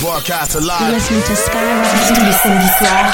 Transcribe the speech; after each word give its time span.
Broadcast 0.00 0.54
alive. 0.54 0.94
Listen 0.94 1.20
to 1.20 1.36
Skyrock 1.36 1.84
tous 2.08 2.24
les 2.24 2.32
samedis 2.32 2.72
soirs. 2.78 3.12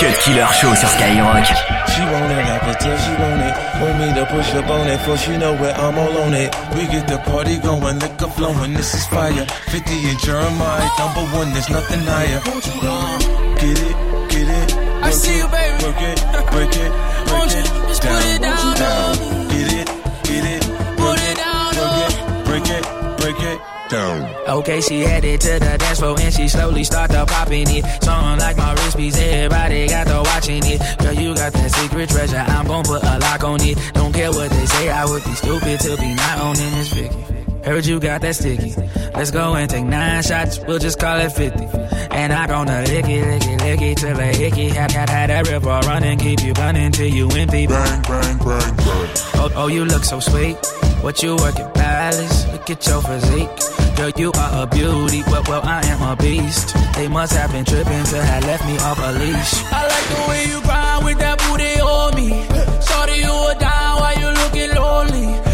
Cut 0.00 0.18
Killer 0.24 0.46
Show 0.58 0.74
sur 0.74 0.88
Skyrock. 0.88 1.44
She 1.92 2.00
want 2.00 2.32
it, 2.32 2.40
I 2.40 2.58
can 2.58 2.74
tell 2.80 2.96
she 2.96 3.12
want 3.20 3.42
it. 3.44 3.54
Want 3.82 3.98
me 4.00 4.14
to 4.14 4.24
push 4.32 4.54
up 4.54 4.70
on 4.70 4.86
it, 4.88 4.98
for 5.00 5.16
she 5.18 5.36
know 5.36 5.52
where 5.54 5.74
I'm 5.74 5.98
all 5.98 6.16
on 6.24 6.32
it. 6.32 6.54
We 6.74 6.86
get 6.86 7.06
the 7.06 7.18
party 7.18 7.58
going, 7.58 7.98
liquor 7.98 8.28
flowing, 8.28 8.72
this 8.72 8.94
is 8.94 9.06
fire. 9.08 9.44
50 9.68 10.08
and 10.08 10.18
Jeremih, 10.24 10.98
number 10.98 11.24
one, 11.36 11.52
there's 11.52 11.68
nothing 11.68 12.00
higher. 12.00 12.40
Get 13.60 13.78
it, 13.78 13.96
get 14.30 14.48
it. 14.48 14.74
I 15.04 15.10
see 15.10 15.36
you, 15.36 15.48
baby. 15.48 15.84
Work 15.84 16.00
it, 16.00 16.18
break 16.50 16.76
it, 16.80 16.92
break 17.28 17.38
Won't 17.38 17.52
it. 17.52 17.66
just 17.88 18.02
down, 18.02 18.22
put 18.22 18.34
it 18.34 18.40
down, 18.40 18.76
down. 18.76 19.16
down. 19.16 19.48
Get 19.52 19.72
it, 19.80 19.86
get 20.24 20.44
it. 20.48 20.62
Put 20.96 21.04
work 21.04 21.20
it 21.20 21.36
down, 21.36 21.76
work 21.76 22.08
it, 22.08 22.44
break 22.48 22.68
it, 22.70 22.84
break 23.20 23.40
it. 23.52 23.73
Down. 23.88 24.34
Okay, 24.48 24.80
she 24.80 25.00
headed 25.00 25.40
to 25.42 25.58
the 25.58 25.76
dance 25.78 25.98
floor 25.98 26.16
and 26.18 26.32
she 26.32 26.48
slowly 26.48 26.84
started 26.84 27.26
popping 27.26 27.68
it. 27.68 27.84
Something 28.02 28.38
like 28.38 28.56
my 28.56 28.72
wrist 28.72 28.96
piece, 28.96 29.18
everybody 29.18 29.88
got 29.88 30.06
to 30.06 30.22
watching 30.24 30.62
it. 30.64 30.98
Girl, 30.98 31.12
you 31.12 31.34
got 31.34 31.52
that 31.52 31.70
secret 31.70 32.08
treasure, 32.08 32.36
I'm 32.36 32.66
gon' 32.66 32.84
put 32.84 33.02
a 33.02 33.18
lock 33.18 33.44
on 33.44 33.60
it. 33.60 33.76
Don't 33.92 34.12
care 34.12 34.30
what 34.30 34.50
they 34.50 34.66
say, 34.66 34.88
I 34.88 35.04
would 35.04 35.22
be 35.24 35.34
stupid 35.34 35.80
to 35.80 35.96
be 35.98 36.14
not 36.14 36.38
owning 36.40 36.70
this 36.72 36.92
Vicky. 36.92 37.34
Heard 37.64 37.86
you 37.86 38.00
got 38.00 38.20
that 38.22 38.36
sticky. 38.36 38.74
Let's 39.14 39.30
go 39.30 39.54
and 39.54 39.68
take 39.68 39.84
nine 39.84 40.22
shots, 40.22 40.60
we'll 40.66 40.78
just 40.78 40.98
call 40.98 41.18
it 41.18 41.32
50. 41.32 41.64
And 42.10 42.32
I 42.32 42.46
gonna 42.46 42.82
lick 42.82 43.06
it, 43.06 43.26
lick 43.26 43.42
it, 43.42 43.60
lick 43.62 43.82
it 43.82 43.98
till 43.98 44.18
a 44.18 44.24
hickey. 44.24 44.68
Had, 44.68 44.92
had, 44.92 45.08
had 45.08 45.30
that 45.30 45.48
river 45.48 45.80
running, 45.86 46.18
keep 46.18 46.42
you 46.42 46.52
running 46.52 46.92
till 46.92 47.06
you 47.06 47.28
empty. 47.30 47.66
Bang, 47.66 48.02
bang, 48.02 48.38
bang, 48.38 48.76
bang. 48.76 49.08
Oh, 49.34 49.52
oh, 49.56 49.66
you 49.66 49.84
look 49.84 50.04
so 50.04 50.20
sweet. 50.20 50.56
What 51.04 51.22
you 51.22 51.36
working, 51.36 51.70
palace? 51.72 52.46
Look 52.50 52.70
at 52.70 52.86
your 52.86 53.02
physique. 53.02 53.50
Girl, 53.94 54.10
you 54.16 54.32
are 54.38 54.62
a 54.62 54.66
beauty. 54.66 55.22
Well, 55.26 55.42
well, 55.46 55.60
I 55.62 55.84
am 55.84 56.00
a 56.00 56.16
beast. 56.16 56.74
They 56.94 57.08
must 57.08 57.34
have 57.34 57.52
been 57.52 57.66
tripping 57.66 58.04
to 58.04 58.24
have 58.24 58.42
left 58.46 58.64
me 58.64 58.78
off 58.78 58.98
a 58.98 59.12
leash. 59.12 59.52
I 59.70 59.86
like 59.86 60.06
the 60.08 60.30
way 60.30 60.44
you 60.48 60.62
grind 60.62 61.04
with 61.04 61.18
that 61.18 61.38
booty 61.40 61.78
on 61.78 62.14
me. 62.16 62.30
Shorty, 62.88 63.20
you 63.20 63.30
are 63.30 63.54
down 63.54 64.00
while 64.00 64.18
you 64.18 64.30
looking 64.32 64.74
lonely. 64.74 65.53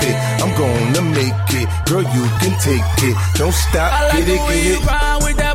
fit, 0.00 0.16
I'm 0.42 0.52
gonna 0.56 1.02
make 1.12 1.34
it. 1.60 1.68
Girl, 1.88 2.02
you 2.02 2.24
can 2.40 2.54
take 2.60 2.86
it. 3.04 3.16
Don't 3.34 3.54
stop, 3.54 3.92
I 3.92 4.08
like 4.08 4.24
get 4.24 4.28
it, 4.28 4.40
get 4.48 4.80
it. 4.80 5.51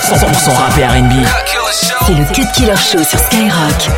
100% 0.00 0.54
rap 0.54 0.78
et 0.78 0.84
R&B. 0.84 1.12
C'est 2.06 2.14
le 2.14 2.24
Cut 2.32 2.46
Killer 2.54 2.76
Show 2.76 3.02
sur 3.02 3.18
Skyrock. 3.18 3.90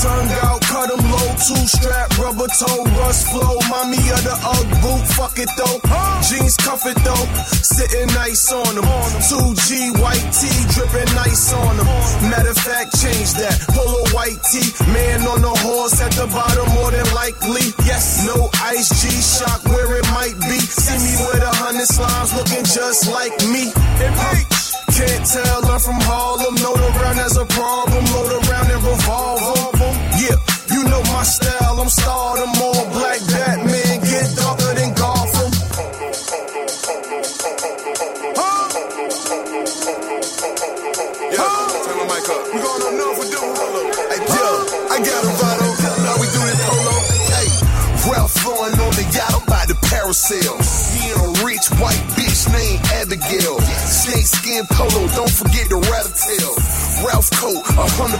Tongue 0.00 0.30
out, 0.44 0.60
cut 0.62 0.90
'em 0.92 1.10
low, 1.10 1.34
two 1.36 1.66
strap, 1.66 2.16
rubber 2.18 2.46
toe, 2.58 2.84
rust 3.02 3.26
flow. 3.28 3.58
Mommy 3.68 3.98
of 4.10 4.22
the 4.22 4.36
Ugg 4.46 4.80
boot, 4.80 5.04
fuck 5.16 5.38
it 5.38 5.50
though. 5.56 5.80
Jeans 6.22 6.56
cuff 6.56 6.86
it 6.86 6.96
though, 7.04 7.26
sitting 7.62 8.06
nice 8.14 8.52
on 8.52 8.74
them. 8.76 8.86
2G 9.28 9.90
white 10.00 10.24
tee, 10.32 10.64
dripping 10.72 11.12
nice 11.14 11.52
on 11.52 11.76
them. 11.76 11.86
Matter 12.30 12.50
of 12.50 12.58
fact, 12.58 12.94
change 13.02 13.34
that. 13.34 13.58
Polo 13.74 14.06
white 14.14 14.38
tee, 14.50 14.72
man 14.92 15.26
on 15.26 15.42
the 15.42 15.54
horse 15.66 16.00
at 16.00 16.12
the 16.12 16.26
bottom, 16.28 16.68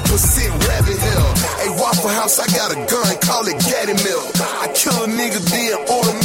100% 0.08 0.68
rabbit 0.68 0.96
hell. 0.96 1.28
Waffle 1.76 2.08
House, 2.08 2.40
I 2.40 2.46
got 2.56 2.72
a 2.72 2.76
gun, 2.88 3.12
call 3.20 3.46
it 3.46 3.60
Gaddy 3.60 3.92
Mill. 4.02 4.24
I 4.40 4.72
kill 4.72 5.04
a 5.04 5.06
nigga, 5.06 5.38
then 5.52 5.76
order 5.84 6.17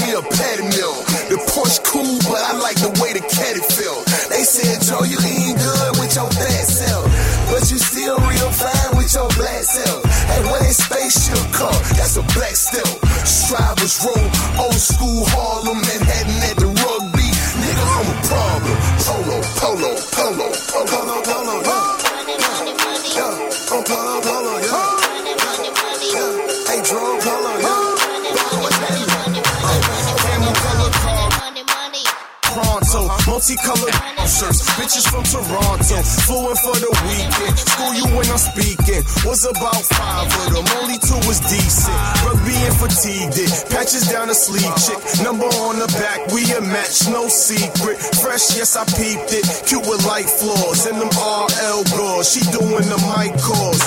Patches 43.93 44.09
down 44.09 44.27
the 44.27 44.33
sleeve, 44.33 44.73
chick. 44.81 44.97
Number 45.21 45.45
on 45.61 45.77
the 45.77 45.85
back, 46.01 46.17
we 46.33 46.41
a 46.57 46.61
match, 46.65 47.05
no 47.13 47.29
secret. 47.29 48.01
Fresh, 48.25 48.57
yes, 48.57 48.73
I 48.73 48.89
peeped 48.97 49.29
it. 49.29 49.45
Cute 49.69 49.85
with 49.85 50.01
light 50.09 50.25
flaws. 50.25 50.89
And 50.89 50.97
them 50.97 51.13
RL 51.13 51.85
gauze. 51.93 52.25
She 52.25 52.41
doing 52.49 52.89
the 52.89 52.97
mic 53.13 53.37
calls. 53.37 53.77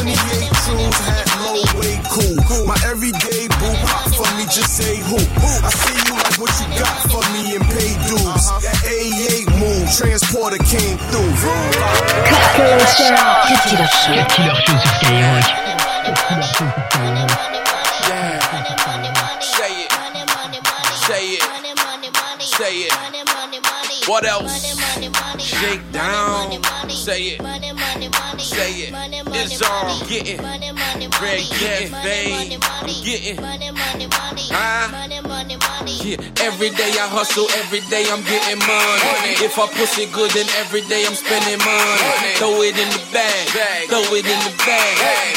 28 0.00 0.16
trues 0.64 0.96
had 1.04 1.28
low 1.44 1.60
weight 1.76 2.00
cool. 2.08 2.64
My 2.64 2.80
everyday 2.88 3.52
boo 3.60 3.76
pop 3.84 4.08
for 4.16 4.24
me, 4.40 4.48
just 4.48 4.80
say 4.80 4.96
who. 4.96 5.20
I 5.20 5.68
see 5.68 6.08
you 6.08 6.16
like 6.16 6.40
what 6.40 6.56
you 6.56 6.66
got 6.80 6.96
for 7.12 7.20
me 7.36 7.60
and 7.60 7.64
pay 7.68 7.92
dues. 8.08 8.44
A8 8.64 9.44
move, 9.60 9.84
transporter 9.92 10.56
came 10.64 10.96
through. 11.12 11.36
Cut 11.36 12.44
Killer 12.56 12.80
Show. 12.96 13.12
Cut 13.44 13.60
Killer 13.68 13.92
Show. 13.92 14.24
Cut 14.24 14.28
Killer 14.32 14.56
Show 14.56 14.80
sur 14.80 14.88
Skyrock. 15.04 15.60
Say 16.56 17.49
Say 22.70 22.86
it. 22.86 24.08
What 24.08 24.24
else? 24.24 24.64
Shake 25.42 25.90
down. 25.90 26.62
Say 26.88 27.22
it. 27.22 27.42
Money, 27.42 27.72
money, 27.72 28.08
money. 28.08 28.42
Say 28.44 28.72
it. 28.86 29.29
It's 29.42 29.62
all 29.62 29.98
getting. 30.06 30.36
Red 30.36 31.44
getting 31.60 31.92
fade. 32.04 32.60
I'm 32.62 32.88
getting. 33.04 33.38
Huh? 34.52 35.06
Yeah. 36.00 36.16
Every 36.40 36.70
day 36.70 36.92
I 36.96 37.06
hustle, 37.12 37.44
every 37.60 37.80
day 37.92 38.04
I'm 38.08 38.24
getting 38.24 38.58
money. 38.64 39.36
If 39.44 39.58
I 39.60 39.68
push 39.68 40.00
it 40.00 40.12
good, 40.12 40.30
then 40.32 40.48
every 40.64 40.80
day 40.88 41.04
I'm 41.04 41.14
spending 41.14 41.60
money. 41.60 42.32
Throw 42.40 42.56
it 42.64 42.72
in 42.76 42.88
the 42.88 43.02
bag, 43.12 43.88
throw 43.92 44.00
it 44.16 44.24
in 44.24 44.40
the 44.48 44.54
bag. 44.64 44.92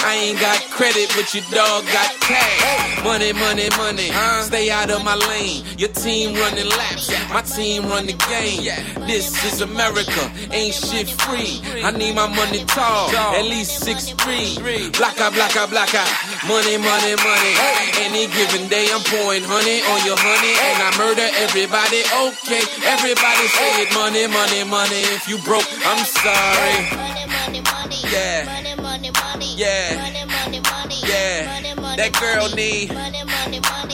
I 0.08 0.16
ain't 0.24 0.40
got 0.40 0.56
credit, 0.72 1.12
but 1.16 1.28
your 1.36 1.44
dog 1.52 1.84
got 1.92 2.12
cash. 2.24 3.04
Money, 3.04 3.34
money, 3.34 3.68
money. 3.76 4.10
Stay 4.48 4.72
out 4.72 4.90
of 4.90 5.04
my 5.04 5.16
lane. 5.16 5.68
Your 5.78 5.92
team 5.92 6.36
running 6.40 6.70
laps, 6.70 7.12
my 7.30 7.42
team 7.44 7.84
run 7.92 8.08
the 8.08 8.16
game. 8.32 8.64
This 9.06 9.36
is 9.44 9.60
America, 9.62 10.24
ain't 10.52 10.74
shit 10.74 11.12
free. 11.28 11.60
I 11.84 11.92
need 11.92 12.16
my 12.16 12.28
money 12.28 12.64
tall, 12.72 13.12
at 13.36 13.44
least 13.44 13.84
six 13.84 13.93
three. 14.00 14.90
Blacka, 14.92 15.30
blacka, 15.32 15.68
blacka. 15.68 16.04
Money, 16.48 16.78
money, 16.78 17.16
money. 17.22 17.54
Any 18.02 18.28
given 18.28 18.68
day 18.70 18.88
I'm 18.92 19.02
pouring 19.04 19.44
honey 19.44 19.82
on 19.84 20.00
your 20.06 20.18
honey, 20.18 20.54
and 20.58 20.78
I 20.82 20.90
murder 20.98 21.28
everybody. 21.38 22.02
Okay, 22.02 22.64
everybody 22.88 23.46
say 23.48 23.84
it. 23.84 23.94
Money, 23.94 24.28
money, 24.28 24.64
money. 24.64 25.02
If 25.14 25.28
you 25.28 25.38
broke, 25.40 25.68
I'm 25.86 26.04
sorry. 26.06 26.90
Money, 26.96 27.26
money, 27.28 27.62
money. 27.62 28.00
Money, 28.46 28.76
money, 28.82 29.12
money. 29.12 29.50
Yeah. 29.58 29.96
Money, 29.96 30.26
money, 30.26 30.60
money. 30.62 30.96
Yeah. 31.06 31.60
Yeah. 31.62 31.96
That 31.96 32.12
girl 32.20 32.50
need. 32.56 32.92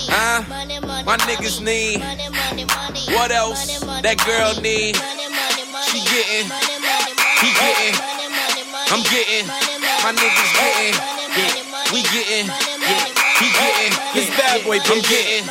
Huh? 0.10 0.44
My 1.06 1.18
niggas 1.28 1.62
need. 1.62 2.00
Money, 2.00 2.30
money, 2.30 2.66
money. 2.66 3.02
What 3.16 3.32
else? 3.32 3.80
That 4.02 4.18
girl 4.26 4.54
need. 4.62 4.96
She 5.90 6.00
getting. 6.06 6.48
He 7.42 7.50
getting. 7.54 7.96
I'm 8.92 9.04
getting. 9.04 9.69
My 10.04 10.12
niggas 10.14 10.52
getting. 10.60 10.96
Yeah. 11.36 11.94
We 11.94 12.00
getting. 12.04 12.48
Yeah. 12.48 13.06
He 13.40 13.48
getting. 13.52 13.94
His 14.14 14.28
bad 14.38 14.64
boy, 14.66 14.80
I'm 14.80 15.02
getting. 15.04 15.46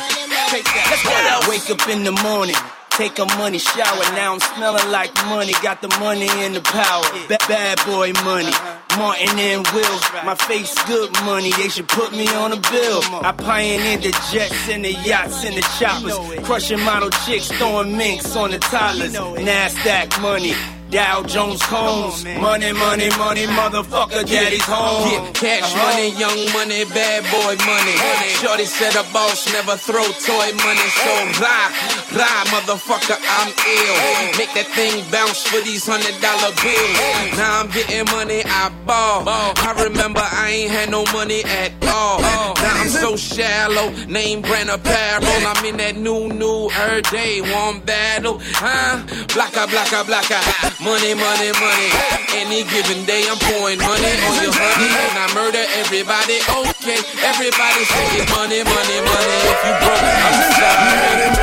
Take 0.49 0.65
that. 0.65 0.87
Let's 0.89 1.03
go. 1.03 1.11
I 1.13 1.49
wake 1.49 1.69
up 1.69 1.87
in 1.89 2.03
the 2.03 2.11
morning. 2.23 2.55
Take 2.99 3.17
a 3.17 3.25
money 3.37 3.59
shower, 3.59 4.03
now 4.11 4.33
I'm 4.33 4.41
smelling 4.41 4.91
like 4.91 5.13
money. 5.27 5.53
Got 5.63 5.81
the 5.81 5.87
money 5.99 6.27
and 6.27 6.53
the 6.53 6.59
power. 6.59 7.03
Ba- 7.29 7.37
bad 7.47 7.79
boy 7.85 8.11
money. 8.25 8.51
Martin 8.97 9.39
and 9.39 9.65
Will, 9.67 9.99
my 10.25 10.35
face 10.35 10.75
good 10.83 11.09
money. 11.23 11.51
They 11.53 11.69
should 11.69 11.87
put 11.87 12.11
me 12.11 12.27
on 12.27 12.51
a 12.51 12.57
bill. 12.57 13.01
I 13.23 13.31
pioneered 13.31 14.01
the 14.01 14.11
jets 14.33 14.67
and 14.67 14.83
the 14.83 14.91
yachts 14.91 15.45
and 15.45 15.55
the 15.55 15.61
choppers. 15.79 16.17
Crushing 16.45 16.81
model 16.81 17.09
chicks, 17.25 17.47
throwing 17.53 17.95
minks 17.95 18.35
on 18.35 18.51
the 18.51 18.59
toddlers. 18.59 19.13
NASDAQ 19.13 20.21
money. 20.21 20.53
Dow 20.89 21.21
Jones 21.21 21.61
Combs. 21.61 22.25
Money, 22.25 22.73
money, 22.73 23.09
money, 23.21 23.45
motherfucker, 23.45 24.25
daddy's 24.25 24.65
home. 24.65 25.05
Yeah, 25.05 25.31
cash 25.37 25.69
uh-huh. 25.69 25.85
money, 25.85 26.09
young 26.17 26.41
money, 26.49 26.81
bad 26.89 27.21
boy 27.29 27.53
money. 27.61 27.93
Shorty 28.41 28.65
said 28.65 28.97
a 28.97 29.05
boss 29.13 29.45
never 29.53 29.77
throw 29.77 30.01
toy 30.01 30.49
money, 30.65 30.87
so 30.97 31.13
rah, 31.37 31.69
rah, 32.17 32.41
motherfucker, 32.49 33.21
I'm 33.21 33.53
ill. 33.53 34.37
Make 34.41 34.49
that 34.57 34.65
thing 34.73 35.05
bounce 35.13 35.45
for 35.45 35.61
these 35.61 35.85
hundred 35.85 36.17
dollar 36.25 36.49
bills. 36.57 37.37
Now 37.37 37.61
I'm 37.61 37.69
getting 37.69 38.09
money, 38.09 38.41
I 38.45 38.73
ball. 38.89 39.29
I 39.29 39.77
remember 39.85 40.21
I 40.25 40.49
ain't 40.49 40.71
had 40.71 40.89
no 40.89 41.05
money 41.13 41.43
at 41.45 41.69
all. 41.85 42.19
Now 42.19 42.81
I'm 42.81 42.89
so 42.89 43.15
shallow, 43.15 43.93
name 44.09 44.41
brand 44.41 44.69
apparel. 44.71 45.21
I'm 45.45 45.63
in 45.65 45.77
that 45.77 45.97
new, 45.97 46.33
new, 46.33 46.71
every 46.73 47.03
day, 47.13 47.41
one 47.41 47.79
battle, 47.81 48.41
huh? 48.57 49.05
Blacka, 49.29 49.69
blacka, 49.69 50.01
blacka. 50.09 50.78
Money, 50.79 51.11
money, 51.11 51.51
money. 51.59 51.89
Any 52.39 52.63
given 52.63 53.03
day, 53.03 53.27
I'm 53.27 53.35
pouring 53.35 53.83
money 53.83 54.15
on 54.15 54.35
your 54.39 54.55
honey, 54.55 54.87
and 54.87 55.19
I 55.19 55.27
murder 55.35 55.59
everybody. 55.75 56.39
Okay, 56.39 57.03
everybody 57.19 57.83
say. 57.83 58.23
Money, 58.31 58.63
money, 58.63 58.99
money. 59.03 59.39
If 59.43 59.59
you 59.59 59.75
broke, 59.75 59.99
I'm 59.99 60.39
sorry. 60.55 61.35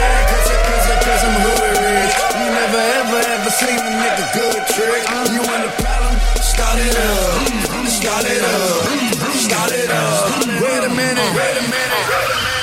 Cause 1.04 1.20
I'm 1.20 1.36
hood 1.36 1.68
rich. 1.84 2.16
You 2.32 2.48
never 2.48 2.80
ever 2.80 3.20
ever 3.36 3.50
seen 3.52 3.76
a 3.76 3.92
nigga 4.00 4.24
good 4.40 4.62
trick. 4.72 5.04
You 5.04 5.44
want 5.44 5.68
the 5.68 5.72
problem? 5.84 6.16
Start 6.40 6.80
it 6.80 6.96
up. 6.96 7.92
Start 7.92 8.24
it 8.24 8.40
up. 8.40 8.88
Start 9.36 9.72
it 9.76 9.90
up. 9.92 10.48
Wait 10.64 10.80
a 10.80 10.88
minute. 10.96 11.30
Wait 11.36 11.56
a 11.60 11.64
minute. 11.68 12.56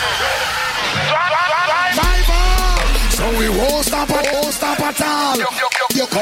So 3.14 3.30
we 3.38 3.48
won't 3.62 3.86
stop 3.86 4.10
won't 4.10 4.54
stop 4.58 4.80
at 4.82 5.02
all. 5.06 5.73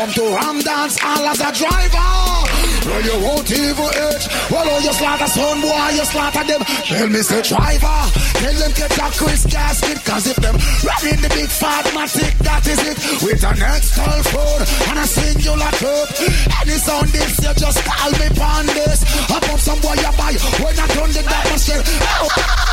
Come 0.02 0.10
to 0.14 0.34
Ram 0.34 0.60
Dance 0.62 0.98
all 1.04 1.28
as 1.28 1.40
a 1.42 1.52
driver. 1.52 2.61
Well, 2.86 3.02
you 3.06 3.18
won't 3.22 3.52
even 3.52 3.92
age. 3.94 4.26
Well, 4.50 4.66
oh, 4.66 4.80
you 4.82 4.94
slaughter 4.94 5.28
son 5.28 5.62
boy, 5.62 5.90
you 5.94 6.06
slaughter 6.06 6.44
them. 6.44 6.62
Tell 6.66 7.10
me, 7.10 7.22
say 7.22 7.42
driver. 7.46 8.02
Tell 8.42 8.58
them 8.58 8.72
get 8.74 8.98
a 8.98 9.08
Chris 9.14 9.46
gasket. 9.46 10.02
Cause 10.02 10.26
if 10.26 10.38
them 10.42 10.58
running 10.82 11.22
the 11.22 11.30
big 11.30 11.50
fat 11.50 11.86
matic, 11.94 12.34
that 12.42 12.66
is 12.66 12.82
it. 12.82 12.98
With 13.22 13.44
an 13.46 13.62
external 13.62 14.24
phone 14.34 14.64
and 14.90 14.98
a 14.98 15.06
singular 15.06 15.72
clip. 15.78 16.10
Any 16.58 16.78
sound 16.82 17.10
this, 17.14 17.38
you 17.38 17.54
just 17.54 17.80
call 17.86 18.12
me 18.18 18.28
on 18.42 18.66
this. 18.74 19.06
I 19.30 19.38
pump 19.46 19.62
some 19.62 19.80
boy 19.86 20.02
you 20.02 20.14
buy. 20.18 20.34
When 20.58 20.74
I 20.74 20.86
turn 20.90 21.14
the 21.14 21.22
atmosphere. 21.22 21.86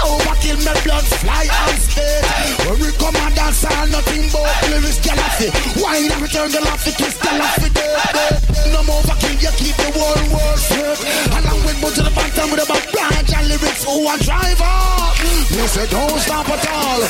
Overkill 0.08 0.58
me 0.64 0.72
blood 0.88 1.04
fly 1.20 1.44
and 1.44 1.78
spit. 1.84 2.24
When 2.64 2.80
we 2.80 2.88
come 2.96 3.16
and 3.28 3.34
dance 3.36 3.64
all 3.68 3.86
nothing 3.92 4.24
but 4.32 4.48
lyrics 4.72 5.04
galaxy. 5.04 5.52
Why 5.76 6.00
not 6.08 6.20
return 6.24 6.48
the 6.48 6.64
laugh 6.64 6.80
twist 6.80 7.20
the 7.20 7.32
laugh 7.36 8.72
No 8.72 8.80
more 8.88 9.04
overkill, 9.04 9.36
you 9.36 9.52
keep 9.60 9.76
the 9.76 9.97
world 9.98 10.58
straight. 10.58 11.00
Along 11.34 11.60
with 11.66 11.78
Bunch 11.80 11.94
to 11.94 12.02
the 12.02 12.10
bottom 12.10 12.50
with 12.50 12.64
about 12.64 12.84
branch 12.90 13.32
and 13.32 13.46
lyrics 13.48 13.84
who 13.86 14.02
a 14.02 14.14
driver. 14.18 14.76
Me 15.54 15.64
say 15.66 15.86
don't 15.86 16.18
stop 16.18 16.48
at 16.50 16.64
all. 16.68 17.02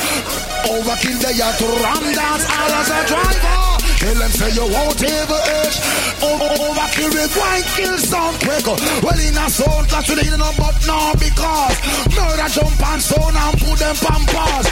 Overkill 0.69 1.17
they 1.25 1.41
are 1.41 1.55
to 1.57 1.67
ram 1.81 2.05
dance 2.13 2.45
all 2.45 2.73
as 2.77 2.89
a 2.93 2.99
driver. 3.09 3.59
Tell 3.99 4.15
them 4.15 4.31
say 4.31 4.51
you 4.55 4.67
won't 4.69 5.01
ever 5.03 5.41
age. 5.59 5.77
Over, 6.23 6.49
overkill 6.53 7.11
with 7.11 7.33
wine 7.35 7.65
kill 7.75 7.97
sound 7.97 8.37
quicker. 8.39 8.77
Well 9.03 9.19
in 9.19 9.35
a 9.35 9.45
sound 9.49 9.89
class 9.89 10.05
we 10.07 10.15
need 10.21 10.37
no 10.37 10.49
but 10.55 10.77
no 10.85 11.11
because 11.17 11.77
murder 12.13 12.49
jump 12.53 12.79
and 12.79 13.01
sound 13.01 13.35
and 13.35 13.55
put 13.59 13.77
them 13.79 13.95
pampas. 13.99 14.65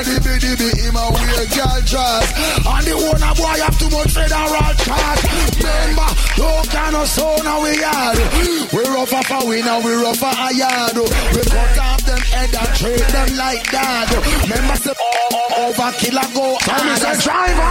A 0.00 0.02
dibby 0.02 0.32
dibby 0.40 0.72
him 0.80 0.96
a 0.96 1.12
wear 1.12 1.44
girl 1.52 1.76
dress. 1.84 2.24
And 2.64 2.84
the 2.88 2.96
owner 2.96 3.34
boy 3.36 3.52
have 3.60 3.76
too 3.76 3.92
much 3.92 4.16
federal 4.16 4.72
charge. 4.80 5.22
Remember, 5.60 6.08
don't 6.40 6.64
kind 6.72 6.96
of 6.96 7.04
sound 7.04 7.44
now 7.44 7.60
we 7.60 7.76
yard. 7.76 8.16
We 8.72 8.80
rough 8.96 9.12
up 9.12 9.28
a 9.28 9.44
winner, 9.44 9.76
we 9.84 9.92
rough 10.00 10.24
a 10.24 10.56
yard. 10.56 10.96
We 10.96 11.44
cut 11.44 11.76
off 11.84 12.00
them 12.08 12.16
head 12.32 12.48
and 12.48 12.72
treat 12.80 13.04
them 13.12 13.28
like 13.36 13.60
that. 13.76 14.08
Remember 14.48 14.76
say 14.80 14.96
oh, 14.96 15.68
overkill 15.68 16.16
a 16.16 16.24
go. 16.32 16.56
Tell 16.64 16.80
me 16.80 16.96
say 16.96 17.20
driver. 17.20 17.68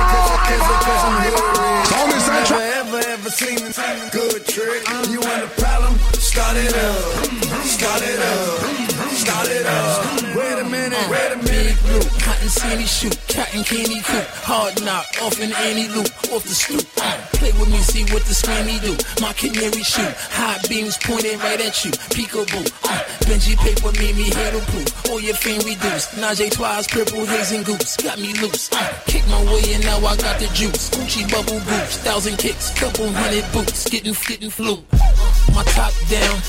Say 2.14 2.30
Never 2.30 2.46
driver. 2.46 2.78
ever 2.78 3.02
ever 3.10 3.30
seen 3.34 3.58
a 3.58 4.10
good 4.14 4.46
trick. 4.46 4.86
Mm-hmm. 4.86 5.14
You 5.14 5.20
want 5.26 5.44
a 5.46 5.50
problem? 5.58 5.98
Start 6.14 6.58
it 6.58 6.78
up. 6.78 7.66
Start 7.66 8.02
it 8.06 8.20
up. 8.22 8.79
Start 9.20 9.50
it 9.50 9.66
up. 9.66 10.36
Wait 10.36 10.60
a 10.60 10.64
minute. 10.64 11.10
Wait 11.10 11.32
a 11.34 11.38
minute. 11.38 11.76
Blue, 11.84 12.00
cotton 12.24 12.50
candy 12.56 12.86
shoot, 12.86 13.18
cotton 13.28 13.64
candy 13.64 14.00
coop, 14.02 14.26
hard 14.48 14.82
knock 14.84 15.06
off 15.22 15.40
in 15.42 15.52
any 15.68 15.88
loop, 15.90 16.08
off 16.32 16.44
the 16.44 16.56
stoop. 16.56 16.86
Uh, 16.98 17.18
Play 17.36 17.52
with 17.60 17.70
me, 17.70 17.80
see 17.80 18.04
what 18.14 18.24
the 18.24 18.34
screamy 18.34 18.80
do. 18.80 18.96
My 19.22 19.34
canary 19.34 19.84
shoot, 19.84 20.14
high 20.32 20.60
beams 20.70 20.98
pointing 21.04 21.38
right 21.40 21.60
at 21.60 21.84
you. 21.84 21.92
Peekaboo, 22.16 22.64
uh, 22.88 23.04
Benji 23.28 23.58
paper 23.58 23.92
made 24.00 24.16
me 24.16 24.30
handle 24.32 24.62
proof. 24.72 24.88
All 25.10 25.20
your 25.20 25.36
fame 25.36 25.62
reduced. 25.68 26.12
Najee 26.16 26.52
twice, 26.52 26.88
purple 26.88 27.26
haze 27.26 27.52
and 27.52 27.66
goose. 27.66 27.98
Got 27.98 28.20
me 28.20 28.34
loose. 28.40 28.72
Uh, 28.72 28.94
kick 29.06 29.28
my 29.28 29.44
way 29.52 29.74
and 29.74 29.84
now 29.84 29.98
I 30.00 30.16
got 30.16 30.40
the 30.40 30.48
juice. 30.54 30.90
Gucci 30.92 31.30
bubble 31.30 31.60
boots, 31.60 31.98
thousand 32.00 32.38
kicks, 32.38 32.72
couple 32.80 33.12
hundred 33.12 33.44
boots. 33.52 33.90
Getting, 33.90 34.16
getting 34.28 34.50
flu. 34.50 34.80
My 35.56 35.64
top 35.76 35.94
down. 36.10 36.40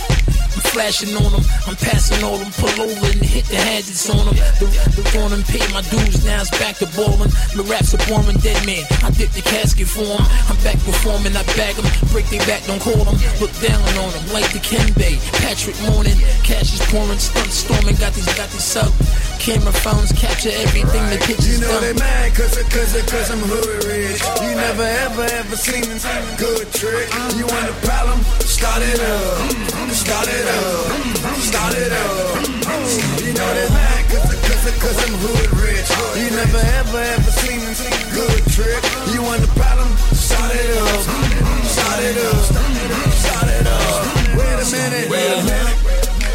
I'm 0.50 0.66
flashing 0.75 1.14
on 1.14 1.30
them, 1.30 1.47
I'm 1.70 1.78
passing 1.78 2.26
all 2.26 2.35
them, 2.37 2.50
pull 2.59 2.75
over 2.82 3.06
and 3.06 3.23
hit 3.23 3.47
the 3.47 3.54
hazards 3.54 4.11
on 4.11 4.18
them. 4.26 4.35
The, 4.59 4.66
the 4.99 5.02
on 5.23 5.30
them 5.30 5.47
pay 5.47 5.62
my 5.70 5.78
dues, 5.94 6.26
now 6.26 6.42
it's 6.42 6.50
back 6.59 6.75
to 6.82 6.90
ballin'. 6.99 7.30
The 7.54 7.62
raps 7.70 7.94
are 7.94 8.02
boring, 8.11 8.35
dead 8.42 8.59
man. 8.66 8.82
I 9.06 9.14
dip 9.14 9.30
the 9.30 9.47
casket 9.47 9.87
for 9.87 10.02
them. 10.02 10.18
I'm 10.50 10.59
back 10.66 10.75
performing, 10.82 11.38
I 11.38 11.47
bag 11.54 11.78
them, 11.78 11.87
break 12.11 12.26
their 12.35 12.42
back, 12.50 12.66
don't 12.66 12.82
call 12.82 12.99
them. 13.06 13.14
Look 13.38 13.54
down 13.62 13.78
on 13.94 14.11
them, 14.11 14.25
like 14.35 14.50
the 14.50 14.59
Ken 14.59 14.90
Bay. 14.99 15.23
Patrick 15.38 15.78
Morning, 15.87 16.18
cash 16.42 16.75
is 16.75 16.82
pouring, 16.90 17.23
stunt 17.23 17.47
storming, 17.54 17.94
got 18.02 18.11
these, 18.18 18.26
got 18.35 18.50
these 18.50 18.75
up. 18.75 18.90
Camera 19.38 19.73
phones 19.73 20.11
capture 20.18 20.50
everything, 20.66 21.00
the 21.14 21.18
pictures 21.30 21.62
You 21.62 21.62
know 21.62 21.78
done. 21.78 21.82
they 21.87 21.94
mad 21.94 22.35
cause, 22.35 22.59
it- 22.59 22.66
cause, 22.75 22.90
it- 22.99 23.06
cause 23.06 23.30
I'm 23.30 23.38
hood 23.40 23.87
rich. 23.87 24.18
You 24.42 24.50
never 24.59 24.82
ever 25.06 25.25
ever 25.38 25.56
seen 25.56 25.87
a 25.87 26.18
good 26.42 26.66
trick. 26.75 27.06
You 27.38 27.47
want 27.47 27.70
a 27.70 27.76
problem? 27.87 28.18
Start 28.61 28.83
it 28.83 29.00
up. 29.00 29.90
Start 29.90 30.29
it 30.29 30.47
up. 30.47 30.85
Start 31.40 31.75
it 31.81 31.93
up. 31.93 32.45
You 33.25 33.33
know 33.33 33.50
they 33.57 33.69
mad 33.73 34.05
cause, 34.12 34.37
cause, 34.37 34.64
cause 34.85 34.99
I'm 35.00 35.14
hood 35.17 35.49
rich. 35.64 35.88
You 36.21 36.29
never 36.37 36.61
ever 36.76 37.00
ever 37.00 37.31
seen 37.40 37.57
a 37.57 38.12
good 38.12 38.45
trick. 38.52 38.85
You 39.14 39.23
want 39.23 39.43
a 39.43 39.49
problem? 39.57 39.88
Start 40.12 40.52
it 40.52 40.76
up. 40.76 41.00
Start 41.73 42.00
it 42.05 42.19
up. 42.21 42.45
Start 43.25 43.49
it 43.49 43.67
up. 43.67 44.37
Wait 44.37 44.61
a 44.61 44.67
minute. 44.76 45.09
Wait 45.09 45.33
a 45.33 45.43
minute. 45.43 45.76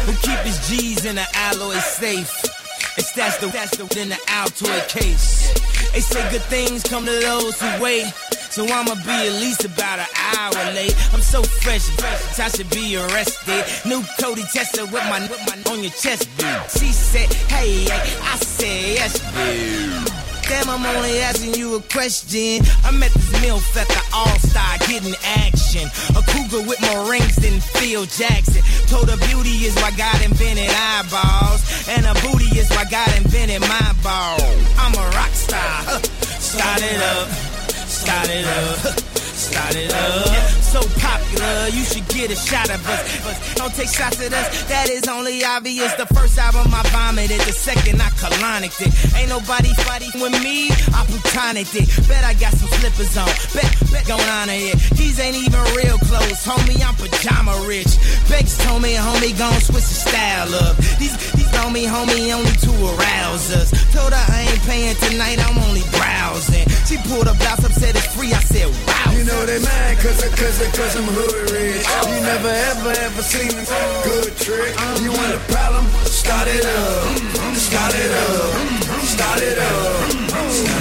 Who 0.06 0.12
keep 0.26 0.40
his 0.40 0.58
G's 0.68 1.04
in 1.04 1.18
an 1.18 1.30
alloy 1.32 1.78
safe? 1.78 2.42
It's 2.98 3.12
that's 3.12 3.38
the 3.38 3.46
that's 3.46 3.76
the 3.76 3.84
in 4.02 4.08
the 4.08 4.18
Altoid 4.26 4.88
case. 4.88 5.54
They 5.92 6.00
say 6.00 6.28
good 6.32 6.42
things 6.50 6.82
come 6.82 7.06
to 7.06 7.20
those 7.20 7.60
who 7.60 7.80
wait. 7.80 8.12
So 8.56 8.64
I'ma 8.64 8.94
be 9.04 9.12
at 9.12 9.36
least 9.36 9.66
about 9.66 9.98
an 9.98 10.08
hour 10.32 10.72
late. 10.72 10.96
I'm 11.12 11.20
so 11.20 11.42
fresh, 11.42 11.84
fresh, 12.00 12.40
I 12.40 12.48
should 12.48 12.70
be 12.70 12.96
arrested. 12.96 13.60
New 13.84 14.00
Cody 14.18 14.44
Tester 14.48 14.86
with 14.86 15.04
my 15.12 15.20
with 15.28 15.44
my 15.44 15.60
on 15.70 15.82
your 15.84 15.92
chest, 15.92 16.24
dude. 16.38 16.48
She 16.72 16.88
said, 16.88 17.28
hey, 17.52 17.84
hey, 17.84 18.00
I 18.24 18.36
said 18.40 18.96
yes, 18.96 19.20
dude. 19.36 20.08
Damn, 20.48 20.70
I'm 20.72 20.86
only 20.96 21.18
asking 21.20 21.52
you 21.52 21.76
a 21.76 21.82
question. 21.82 22.64
I 22.80 22.96
met 22.96 23.12
this 23.12 23.28
MILF 23.44 23.76
at 23.76 23.88
the 23.92 24.02
All-Star 24.16 24.78
getting 24.88 25.12
action. 25.44 25.92
A 26.16 26.24
cougar 26.24 26.64
with 26.64 26.80
more 26.88 27.10
rings 27.12 27.36
than 27.36 27.60
Phil 27.60 28.06
Jackson. 28.06 28.64
Told 28.88 29.10
her 29.10 29.20
beauty 29.28 29.68
is 29.68 29.76
why 29.84 29.92
God 30.00 30.16
invented 30.24 30.72
eyeballs. 30.72 31.60
And 31.92 32.08
a 32.08 32.14
booty 32.24 32.48
is 32.56 32.70
why 32.70 32.88
God 32.88 33.12
invented 33.20 33.60
my 33.68 33.92
ball. 34.00 34.40
I'm 34.80 34.96
a 34.96 35.04
rock 35.12 35.36
star. 35.36 35.60
Huh. 35.84 36.00
Start 36.40 36.80
it 36.80 37.02
up. 37.04 37.45
Start 38.06 38.30
it 38.30 38.46
up. 38.46 38.78
Start 39.34 39.74
it 39.74 39.92
up. 39.92 40.46
So 40.62 40.78
popular, 41.02 41.66
you 41.74 41.82
should 41.82 42.06
get 42.06 42.30
a 42.30 42.36
shot 42.36 42.70
of 42.70 42.78
us. 42.86 43.02
Don't 43.56 43.74
take 43.74 43.88
shots 43.88 44.22
at 44.22 44.32
us, 44.32 44.46
that 44.70 44.88
is 44.88 45.08
only 45.08 45.42
obvious. 45.42 45.92
The 45.94 46.06
first 46.14 46.38
album 46.38 46.70
I 46.72 46.86
vomited, 46.94 47.40
the 47.42 47.50
second 47.50 48.00
I 48.00 48.10
colonicked 48.14 48.78
it. 48.78 48.94
Ain't 49.18 49.28
nobody 49.28 49.74
fighting 49.82 50.14
with 50.22 50.38
me, 50.38 50.70
I 50.94 51.02
plutonic 51.10 51.66
it. 51.74 51.90
Bet 52.06 52.22
I 52.22 52.34
got 52.38 52.54
some 52.54 52.70
slippers 52.78 53.16
on, 53.18 53.26
bet, 53.50 53.74
bet 53.90 54.06
going 54.06 54.30
on 54.38 54.54
here. 54.54 54.78
These 54.94 55.18
ain't 55.18 55.36
even 55.36 55.60
real 55.74 55.98
clothes, 56.06 56.46
homie, 56.46 56.78
I'm 56.78 56.94
pajama 56.94 57.58
rich. 57.66 57.90
Bex 58.30 58.56
told 58.62 58.82
me, 58.82 58.94
homie, 58.94 59.36
gon' 59.36 59.58
switch 59.66 59.82
the 59.82 59.98
style 60.06 60.54
up. 60.62 60.76
These, 61.02 61.18
these 61.46 61.60
told 61.60 61.72
me, 61.72 61.84
homie, 61.86 62.32
only 62.34 62.50
to 62.66 62.72
arouse 62.96 63.52
us. 63.54 63.70
Told 63.92 64.12
her 64.12 64.24
I 64.32 64.48
ain't 64.50 64.62
paying 64.62 64.96
tonight, 64.96 65.38
I'm 65.46 65.58
only 65.68 65.82
browsing. 65.92 66.66
She 66.86 66.96
pulled 67.08 67.26
a 67.26 67.34
blouse 67.34 67.64
up, 67.64 67.72
said 67.72 67.94
it's 67.96 68.06
free, 68.14 68.32
I 68.32 68.40
said, 68.40 68.66
wow. 68.86 69.12
You 69.12 69.24
know 69.24 69.46
they 69.46 69.58
mad 69.60 69.98
cause, 69.98 70.22
it- 70.22 70.32
cause, 70.36 70.60
it- 70.60 70.72
cause 70.74 70.96
I'm 70.96 71.04
hood 71.06 71.50
rich. 71.50 71.86
You 72.10 72.20
never 72.22 72.48
ever 72.48 72.90
ever 73.06 73.22
seen 73.22 73.50
a 73.50 73.64
good 74.04 74.36
trick. 74.38 74.72
You 75.02 75.10
want 75.12 75.34
a 75.34 75.40
problem? 75.52 75.86
Start 76.06 76.48
it 76.48 76.64
up. 76.64 77.56
Start 77.56 77.94
it 77.94 78.12
up. 78.12 78.50
Start 79.04 79.40
it 79.42 79.58
up. 79.58 80.12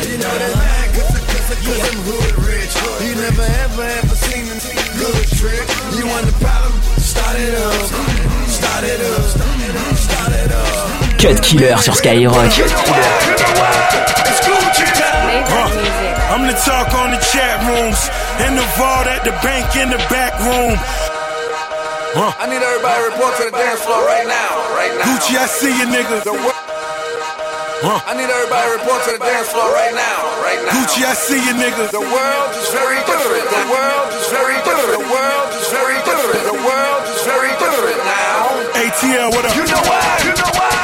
You 0.06 0.18
know 0.18 0.34
they 0.42 0.54
mad 0.56 0.88
cause, 0.96 1.14
it- 1.16 1.26
cause, 1.30 1.50
it- 1.52 1.62
cause 1.66 1.82
I'm 1.90 2.00
hood 2.06 2.34
rich. 2.46 2.74
You 3.06 3.14
never 3.16 3.46
ever 3.66 3.84
ever 3.84 4.16
seen 4.16 4.46
a 4.50 4.58
good 4.98 5.26
trick. 5.40 5.66
You 5.98 6.06
want 6.08 6.30
a 6.30 6.34
problem? 6.44 6.74
Start 7.02 7.38
it 7.40 7.54
up. 7.55 7.55
Cut 11.26 11.42
Killer 11.42 11.74
sur 11.82 11.98
Skyrock. 11.98 12.54
It's 12.54 12.70
Gucci 14.46 14.86
time. 14.94 15.26
Maybach 15.26 15.74
music. 15.74 16.14
I'm 16.30 16.46
the 16.46 16.54
talk 16.54 16.94
on 16.94 17.10
the 17.10 17.22
chat 17.34 17.66
rooms, 17.66 17.98
in 18.46 18.54
the 18.54 18.62
vault 18.78 19.10
at 19.10 19.26
the 19.26 19.34
bank 19.42 19.66
in 19.74 19.90
the 19.90 19.98
back 20.06 20.38
room. 20.46 20.78
I 22.14 22.46
need 22.46 22.62
everybody 22.62 23.02
to 23.02 23.10
report 23.10 23.34
to 23.42 23.50
the 23.50 23.58
dance 23.58 23.82
floor 23.82 24.06
right 24.06 24.30
now. 24.30 24.70
Right 24.78 24.94
now. 24.94 25.18
Gucci, 25.18 25.34
I 25.34 25.50
see 25.50 25.74
you, 25.74 25.90
nigga. 25.90 26.22
The 26.22 26.38
I 28.06 28.14
need 28.14 28.30
everybody 28.30 28.70
to 28.70 28.78
report 28.78 29.02
to 29.10 29.18
the 29.18 29.22
dance 29.26 29.50
floor 29.50 29.74
right 29.74 29.98
now. 29.98 30.30
Right 30.46 30.62
now. 30.62 30.78
Gucci, 30.78 31.10
I 31.10 31.18
see 31.18 31.42
you, 31.42 31.58
nigga. 31.58 31.90
The 31.90 32.06
world 32.06 32.50
is 32.54 32.70
very 32.70 33.02
different. 33.10 33.50
The 33.50 33.66
world 33.74 34.14
is 34.14 34.30
very 34.30 34.62
different. 34.62 34.94
The 34.94 35.10
world 35.10 35.50
is 35.58 35.74
very 35.74 35.98
different. 36.06 36.54
The 36.54 36.60
world 36.70 37.02
is 37.10 37.22
very 37.26 37.50
different 37.58 37.98
now. 38.06 38.62
ATL, 38.78 39.34
what 39.34 39.50
up? 39.50 39.58
You 39.58 39.66
know 39.66 39.82
why? 39.90 40.22
You 40.22 40.38
know 40.38 40.54
why? 40.54 40.75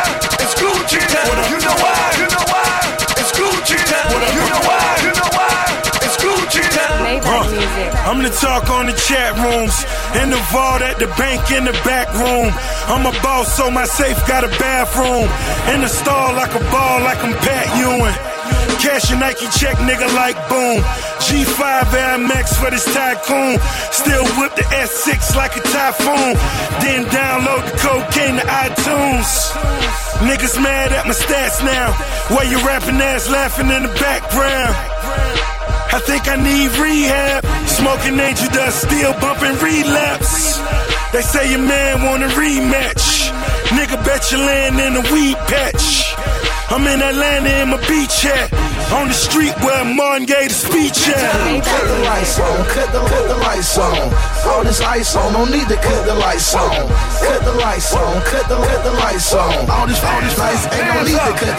I'm 8.12 8.22
the 8.22 8.30
talk 8.30 8.70
on 8.70 8.88
the 8.88 8.94
chat 8.94 9.38
rooms, 9.38 9.86
in 10.22 10.30
the 10.32 10.42
vault 10.52 10.82
at 10.82 11.00
the 11.00 11.08
bank 11.18 11.52
in 11.52 11.64
the 11.66 11.72
back 11.86 12.12
room. 12.14 12.52
I'm 12.92 13.06
a 13.06 13.12
boss, 13.22 13.56
so 13.56 13.72
my 13.72 13.86
safe 13.86 14.18
got 14.28 14.44
a 14.44 14.50
bathroom. 14.60 15.30
In 15.74 15.82
the 15.82 15.88
stall 15.88 16.34
like 16.34 16.54
a 16.54 16.64
ball, 16.72 17.02
like 17.02 17.24
I'm 17.24 17.34
Pat 17.40 17.68
Ewing. 17.78 18.31
Cash 18.82 19.12
a 19.12 19.16
Nike 19.16 19.48
check, 19.58 19.78
nigga, 19.88 20.08
like 20.16 20.36
boom. 20.50 20.82
G5 21.22 21.94
Air 21.94 22.18
Max 22.18 22.58
for 22.58 22.70
this 22.72 22.86
tycoon. 22.94 23.60
Still 23.92 24.26
whip 24.38 24.56
the 24.56 24.64
S6 24.64 25.36
like 25.36 25.56
a 25.56 25.62
typhoon. 25.62 26.34
Then 26.82 27.06
download 27.06 27.64
the 27.70 27.78
cocaine 27.78 28.36
to 28.36 28.46
iTunes. 28.46 29.32
Niggas 30.28 30.62
mad 30.62 30.92
at 30.92 31.06
my 31.06 31.14
stats 31.14 31.64
now. 31.64 31.94
Why 32.36 32.44
you 32.44 32.58
rapping 32.66 33.02
ass 33.02 33.30
laughing 33.30 33.70
in 33.70 33.84
the 33.84 33.94
background? 34.00 34.76
I 35.94 36.00
think 36.00 36.28
I 36.28 36.38
need 36.38 36.72
rehab. 36.78 37.46
Smoking 37.68 38.20
angel 38.20 38.48
dust, 38.50 38.88
still 38.88 39.14
bumping 39.20 39.58
relapse. 39.62 40.60
They 41.12 41.22
say 41.22 41.52
your 41.52 41.60
man 41.60 42.04
want 42.04 42.24
a 42.24 42.28
rematch. 42.28 43.30
Nigga 43.76 44.04
bet 44.06 44.32
you 44.32 44.38
land 44.38 44.80
in 44.80 44.96
a 44.96 45.14
weed 45.14 45.38
patch. 45.48 46.01
I'm 46.72 46.88
in 46.88 47.02
Atlanta 47.04 47.52
in 47.64 47.68
my 47.68 47.78
beach 47.84 48.24
hat. 48.24 48.48
On 48.96 49.08
the 49.08 49.14
street 49.14 49.52
where 49.60 49.84
Martin 49.84 50.24
gave 50.24 50.48
the 50.48 50.56
speech 50.56 51.04
at. 51.12 51.20
Cut 51.68 51.84
the 51.84 52.00
lights 52.08 52.40
on, 52.40 52.64
cut 52.64 52.88
the, 52.96 53.00
cut 53.12 53.28
the 53.28 53.38
lights 53.44 53.78
on. 53.78 54.08
All 54.48 54.64
this 54.64 54.80
ice 54.80 55.16
on, 55.16 55.34
don't 55.34 55.52
need 55.52 55.68
to 55.68 55.76
cut 55.76 56.06
the 56.08 56.16
lights 56.16 56.56
on. 56.56 56.88
Cut 57.20 57.44
the 57.44 57.56
lights 57.60 57.92
on, 57.92 58.22
cut 58.24 58.48
the, 58.48 58.56
cut 58.56 58.84
the 58.88 58.94
lights 59.04 59.34
on. 59.36 59.68
All 59.68 59.88
this, 59.88 60.00
all 60.00 60.22
this 60.24 60.38
lights 60.40 60.64
ain't 60.72 60.88
no 60.88 61.04
need 61.04 61.20
to 61.20 61.34
cut 61.36 61.51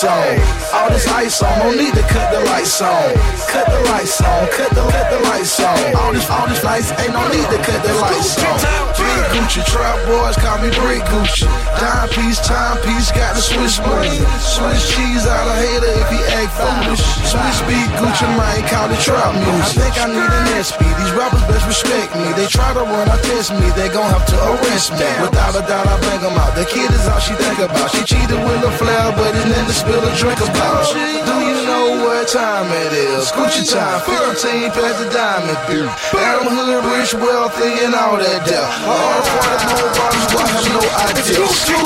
the 0.00 0.06
lights 0.06 0.40
on. 0.42 0.80
All 0.80 0.90
this 0.90 1.06
ice 1.06 1.42
on, 1.42 1.58
don't 1.60 1.76
need 1.76 1.94
to 1.94 2.02
cut 2.02 2.32
the 2.32 2.40
lights 2.50 2.80
on. 2.82 3.14
Cut 3.46 3.66
the 3.66 3.80
lights 3.90 4.20
on, 4.20 4.48
cut 4.50 4.70
the, 4.70 4.82
cut 4.90 5.10
the 5.10 5.20
lights 5.28 5.60
on. 5.60 5.94
All 5.96 6.12
this, 6.12 6.28
all 6.30 6.48
this 6.48 6.64
lights 6.64 6.90
ain't 6.98 7.12
no 7.12 7.22
need 7.30 7.46
to 7.50 7.58
cut 7.62 7.82
the 7.84 7.94
lights 8.02 8.38
on. 8.42 8.58
Big 8.98 9.22
Gucci, 9.30 9.62
trap 9.66 9.98
boys 10.06 10.36
call 10.36 10.58
me 10.58 10.70
Brick 10.82 11.02
Gucci. 11.06 11.46
Dime 11.78 12.08
piece, 12.10 12.40
time 12.40 12.78
piece, 12.82 13.12
got 13.12 13.34
the 13.34 13.42
Swiss 13.42 13.78
money. 13.86 14.18
Swiss 14.42 14.82
cheese 14.90 15.26
out 15.26 15.46
of 15.46 15.56
hater 15.62 15.92
if 16.02 16.08
he 16.10 16.20
act 16.42 16.52
foolish. 16.58 17.04
Swiss 17.30 17.58
beat 17.68 17.90
Gucci, 18.00 18.26
man, 18.34 18.66
call 18.66 18.90
it 18.90 18.98
trap 18.98 19.30
music. 19.34 19.78
I 19.78 19.90
think 19.90 19.94
I 20.02 20.06
need 20.10 20.32
an 20.32 20.46
SP. 20.58 20.80
These 20.82 21.12
rappers 21.14 21.44
best 21.46 21.66
respect 21.70 22.16
me. 22.16 22.26
They 22.34 22.46
try 22.50 22.72
to 22.74 22.82
run, 22.82 23.06
I 23.06 23.18
test 23.22 23.54
me. 23.54 23.66
They 23.78 23.88
gon' 23.94 24.10
have 24.10 24.26
to 24.26 24.36
arrest 24.42 24.90
me. 24.98 25.06
Without 25.22 25.54
a 25.54 25.62
doubt, 25.62 25.86
I 25.86 25.96
bang 26.02 26.24
'em 26.24 26.38
out. 26.38 26.54
The 26.58 26.64
kid 26.66 26.90
is 26.90 27.06
all 27.06 27.20
she 27.20 27.34
think 27.38 27.58
about. 27.58 27.90
She 27.94 28.02
cheated 28.02 28.40
with 28.42 28.62
a 28.64 28.72
flower, 28.78 29.12
but 29.14 29.34
it's 29.34 29.46
nothing 29.46 29.66
to 29.66 29.83
spill 29.84 30.00
a 30.00 30.12
drink 30.16 30.40
about. 30.40 30.88
Do 30.88 31.36
you 31.44 31.60
know 31.68 32.00
what 32.00 32.28
time 32.28 32.72
it 32.72 32.92
is? 32.92 33.28
Gucci 33.32 33.68
time, 33.68 34.00
15 34.00 34.72
past 34.72 34.96
the 35.04 35.08
diamond 35.12 35.60
bill. 35.68 35.88
Adam 36.16 36.48
Hood, 36.48 36.84
rich, 36.88 37.12
wealthy, 37.12 37.84
and 37.84 37.92
all 37.92 38.16
that 38.16 38.48
there. 38.48 38.64
All 38.88 39.20
the 39.20 39.32
parties, 39.44 39.76
no 39.76 39.86
bottles, 39.92 40.32
I 40.32 40.44
have 40.48 40.68
no 40.72 40.82
idea. 41.04 41.36
Gucci, 41.36 41.76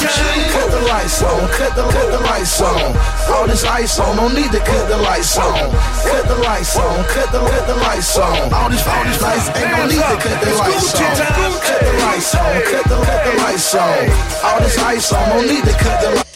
cut 0.55 0.69
the 0.71 0.83
lights 0.87 1.23
on, 1.27 1.41
cut 1.51 1.73
the, 1.75 1.83
cut 1.91 2.09
the 2.15 2.21
lights 2.23 2.61
on. 2.63 2.95
All 3.35 3.47
this 3.51 3.65
ice 3.67 3.99
on, 3.99 4.17
don't 4.17 4.35
need 4.35 4.53
to 4.55 4.63
cut 4.63 4.85
the 4.87 4.99
lights 4.99 5.35
on. 5.39 5.59
Cut 6.07 6.25
the 6.31 6.39
lights 6.47 6.79
on, 6.79 7.05
cut 7.11 7.29
the 7.35 7.41
cut 7.43 7.67
the 7.67 7.77
lights 7.83 8.19
on. 8.19 8.55
All 8.55 8.71
these 8.71 8.87
all 8.87 9.05
these 9.05 9.21
lights 9.23 9.51
ain't 9.59 9.75
no 9.75 9.83
need 9.91 10.07
to 10.07 10.17
cut 10.23 10.39
the 10.39 10.51
lights 10.55 10.95
on. 10.95 11.15
Cut 11.67 11.83
the 11.83 11.95
lights 12.07 12.35
on, 12.35 12.53
cut 12.63 12.85
the 12.87 12.97
cut 13.03 13.21
the 13.27 13.33
lights 13.43 13.75
on. 13.75 13.99
All 14.47 14.61
this 14.63 14.79
ice 14.79 15.13
on, 15.13 15.29
don't 15.31 15.47
need 15.51 15.65
to 15.67 15.75
cut 15.83 15.99
the 16.01 16.11
lights 16.15 16.28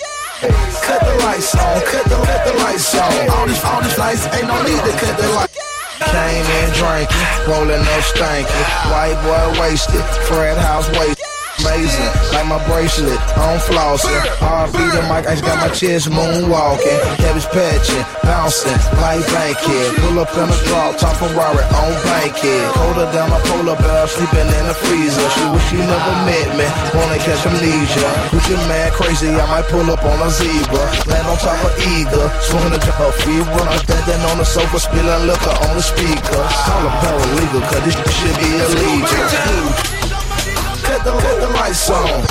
Cut 0.42 1.00
the 1.00 1.14
lights 1.22 1.54
on, 1.54 1.80
cut 1.86 2.04
the 2.04 2.16
cut 2.26 2.42
the 2.46 2.54
lights 2.62 2.94
on. 2.94 3.30
All 3.30 3.46
these 3.46 3.62
all 3.64 3.82
these 3.82 3.98
lights 3.98 4.26
ain't 4.34 4.48
no 4.48 4.58
need 4.62 4.82
to 4.82 4.92
cut 4.98 5.16
the 5.18 5.28
lights. 5.38 5.58
Came 6.02 6.46
in 6.58 6.68
drinking, 6.74 7.16
rolling 7.46 7.82
no 7.82 7.96
stanky. 8.10 8.62
White 8.90 9.18
boy 9.22 9.60
wasted, 9.60 10.04
Fred 10.26 10.58
House 10.58 10.88
wasted 10.90 11.31
amazing, 11.62 12.10
like 12.34 12.46
my 12.46 12.58
bracelet 12.66 13.18
on 13.38 13.56
flossing. 13.62 14.18
RB 14.42 14.74
the 14.74 15.02
mic, 15.06 15.26
I 15.30 15.38
just 15.38 15.44
got 15.46 15.58
my 15.62 15.70
chest 15.70 16.10
moonwalking. 16.10 16.98
Heavy's 17.22 17.46
patching, 17.46 18.02
bouncing 18.22 18.74
like 18.98 19.22
Bankhead. 19.30 19.88
Pull 20.02 20.18
up 20.18 20.30
in 20.34 20.48
a 20.50 20.58
drop, 20.66 20.98
top 20.98 21.14
Ferrari 21.16 21.64
on 21.78 21.92
Bankhead. 22.02 22.66
Hold 22.74 22.96
her 22.98 23.08
down 23.14 23.30
my 23.30 23.40
polar 23.46 23.78
bear, 23.78 24.06
sleeping 24.06 24.48
in 24.50 24.64
the 24.66 24.74
freezer. 24.74 25.26
She 25.34 25.44
wish 25.54 25.66
she 25.70 25.78
never 25.78 26.14
met 26.26 26.48
me, 26.58 26.66
wanna 26.98 27.18
catch 27.22 27.46
amnesia. 27.46 28.08
Who's 28.34 28.46
your 28.50 28.62
man 28.66 28.90
crazy? 28.92 29.30
I 29.30 29.46
might 29.46 29.66
pull 29.70 29.86
up 29.86 30.02
on 30.02 30.18
a 30.18 30.30
zebra. 30.30 30.84
Land 31.06 31.26
on 31.30 31.38
top 31.38 31.58
of 31.62 31.74
eagle, 31.94 32.26
swimming 32.42 32.80
to 32.80 32.92
her 32.92 33.12
feet. 33.22 33.46
I'm 33.62 33.78
standing 33.86 34.22
on 34.30 34.38
the 34.38 34.44
sofa, 34.44 34.78
spilling 34.78 35.26
liquor 35.26 35.54
on 35.70 35.76
the 35.76 35.82
speaker. 35.82 36.42
Call 36.66 36.82
a 36.86 36.92
paralegal, 37.00 37.62
cause 37.70 37.84
this 37.86 37.96
should 38.18 38.36
be 38.42 38.50
illegal 38.58 40.21
cut 41.02 41.14
the, 41.14 41.22
cut 41.22 41.40
the 41.40 41.48
lights 41.48 41.90
on. 41.90 42.22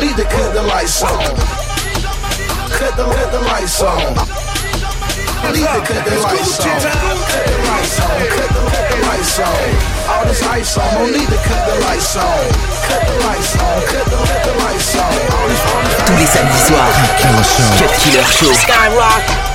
Need 0.00 0.16
to 0.16 0.24
cut 0.24 0.54
the 0.54 0.62
lights 0.62 1.02
on. 1.02 1.18
Cut 2.70 2.96
the, 2.96 3.04
cut 3.04 3.30
the 3.32 3.40
lights 3.40 3.82
on. 3.82 4.14
Need 5.54 5.62
to 5.62 5.80
cut 5.86 6.04
the 6.04 6.18
lights 6.18 6.58
on. 6.60 6.80
Cut 6.82 7.46
the 7.46 7.58
lights 7.68 8.00
on. 8.00 8.18
Cut 8.34 8.48
the, 8.48 8.62
cut 8.70 8.90
the 8.90 8.98
lights 9.06 9.38
on. 9.38 9.54
All 10.10 10.24
this 10.26 10.42
ice 10.42 10.78
on. 10.78 10.94
Don't 10.94 11.12
need 11.12 11.28
to 11.28 11.38
cut 11.46 11.62
the 11.68 11.78
lights 11.86 12.16
on. 12.16 12.42
Cut 12.88 13.06
the 13.06 13.14
lights 13.26 13.54
on. 13.54 13.82
Cut 13.86 14.06
the, 14.06 14.16
cut 14.18 14.42
the 14.44 14.54
lights 14.58 14.96
on. 14.96 15.12
All 15.38 15.48
this, 15.48 15.62
all 15.62 15.82
this. 15.82 15.94
Tous 16.06 16.18
les 16.18 16.26
samedis 16.26 16.62
soirs. 16.66 16.96
Cut 17.78 17.92
Killer 18.02 18.24
Show. 18.24 18.52
Skyrock. 18.52 19.47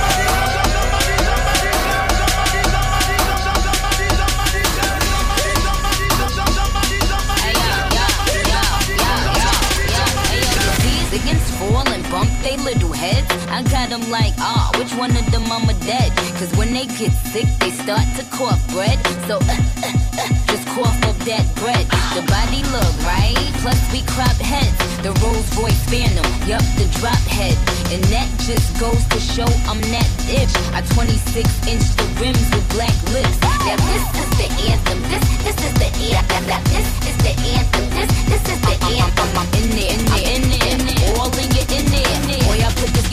I 13.54 13.62
got 13.62 13.88
them 13.88 14.10
like, 14.10 14.34
ah, 14.38 14.72
oh, 14.74 14.78
which 14.80 14.92
one 14.94 15.16
of 15.16 15.30
them 15.30 15.44
I'm 15.46 15.68
a 15.68 15.74
dead? 15.86 16.10
Cause 16.42 16.50
when 16.56 16.72
they 16.72 16.86
get 16.86 17.12
sick, 17.12 17.46
they 17.60 17.70
start 17.70 18.02
to 18.18 18.24
cough 18.34 18.58
bread. 18.74 18.98
So, 19.28 19.36
uh, 19.38 19.46
uh, 19.46 19.94
uh, 20.18 20.28
just 20.50 20.66
cough 20.74 20.98
up 21.06 21.14
that 21.22 21.46
bread. 21.62 21.86
The 22.18 22.26
body 22.26 22.66
look 22.74 22.94
right, 23.06 23.38
plus 23.62 23.78
we 23.92 24.02
crop 24.10 24.34
heads. 24.42 24.74
The 25.06 25.12
Rolls 25.22 25.46
Royce 25.56 25.84
Phantom, 25.86 26.26
yup, 26.48 26.66
the 26.74 26.90
drop 26.98 27.22
head. 27.30 27.54
And 27.92 28.02
that 28.14 28.28
just 28.46 28.78
goes 28.80 29.02
to 29.12 29.18
show 29.20 29.48
I'm 29.68 29.80
that 29.92 30.08
bitch. 30.24 30.54
I 30.72 30.80
26 30.94 31.44
inch 31.66 31.86
the 31.98 32.06
rims 32.20 32.44
with 32.54 32.66
black 32.70 32.94
lips. 33.12 33.36
Now 33.66 33.76
this 33.90 34.04
is 34.20 34.30
the 34.40 34.48
anthem, 34.70 35.00
this, 35.10 35.24
this 35.44 35.58
is 35.64 35.74
the 35.80 35.90
anthem. 36.14 36.44
This 36.70 36.88
is 37.08 37.16
the 37.24 37.34
anthem, 37.56 37.84
this, 37.96 38.10
this 38.30 38.44
is 38.52 38.60
the 38.60 38.76
anthem. 39.00 39.28
I'm 39.36 39.48
in 39.58 39.68
there, 39.76 39.92
in 39.94 40.02
there, 40.08 40.26
in 40.34 40.42
there, 40.52 40.66
in 40.72 40.80
there. 40.88 41.20
All 41.20 41.32
in 41.34 41.48
your 41.52 41.66
in 41.72 41.86
there. 41.92 42.44
Boy, 42.44 42.60
I 42.60 42.70
put 42.76 42.90
this 42.94 43.04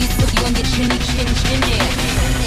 on 0.44 0.54
your 0.54 0.66
chinny 0.74 0.98
chin 0.98 1.28
chinny. 1.42 1.78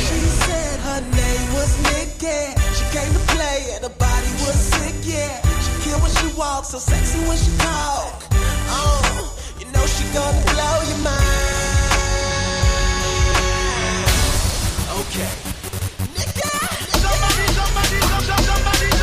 She 0.07 0.19
said 0.43 0.79
her 0.81 1.01
name 1.01 1.47
was 1.53 1.71
Nikki. 1.87 2.41
She 2.75 2.85
came 2.91 3.11
to 3.13 3.23
play 3.33 3.59
and 3.73 3.83
her 3.83 3.95
body 3.97 4.31
was 4.43 4.55
sick, 4.55 4.95
yeah. 5.03 5.41
She 5.63 5.71
kill 5.89 5.99
when 5.99 6.11
she 6.19 6.27
walks, 6.37 6.69
so 6.69 6.77
sexy 6.79 7.19
when 7.27 7.37
she 7.37 7.51
talk. 7.57 8.23
Oh, 8.69 9.33
you 9.59 9.65
know 9.71 9.85
she 9.85 10.03
gonna 10.13 10.51
blow 10.51 10.75
your 10.89 11.01
mind. 11.03 11.74
Somebody, 15.15 15.31
somebody, 16.91 17.47
somebody, 17.55 17.99
somebody, 18.01 18.43
somebody, 18.43 18.94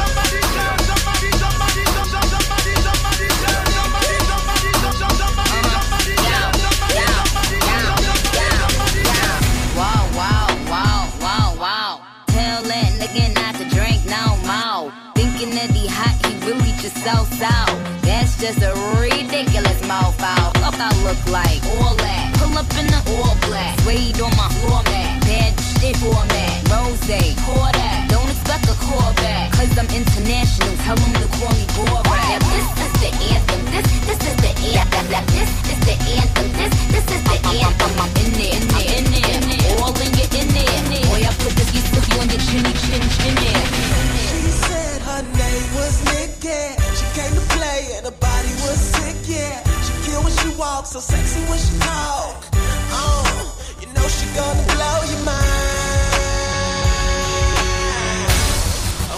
and 48.04 48.14
her 48.14 48.20
body 48.20 48.52
was 48.62 48.78
sick, 48.78 49.16
yeah. 49.26 49.62
She 49.82 49.92
kill 50.10 50.22
when 50.22 50.32
she 50.32 50.48
walks, 50.58 50.90
so 50.90 51.00
sexy 51.00 51.40
when 51.48 51.58
she 51.58 51.78
talk. 51.78 52.44
Oh, 52.90 53.54
you 53.80 53.86
know 53.94 54.08
she 54.08 54.26
gonna 54.34 54.62
blow 54.72 54.98
your 55.10 55.22
mind. 55.24 55.52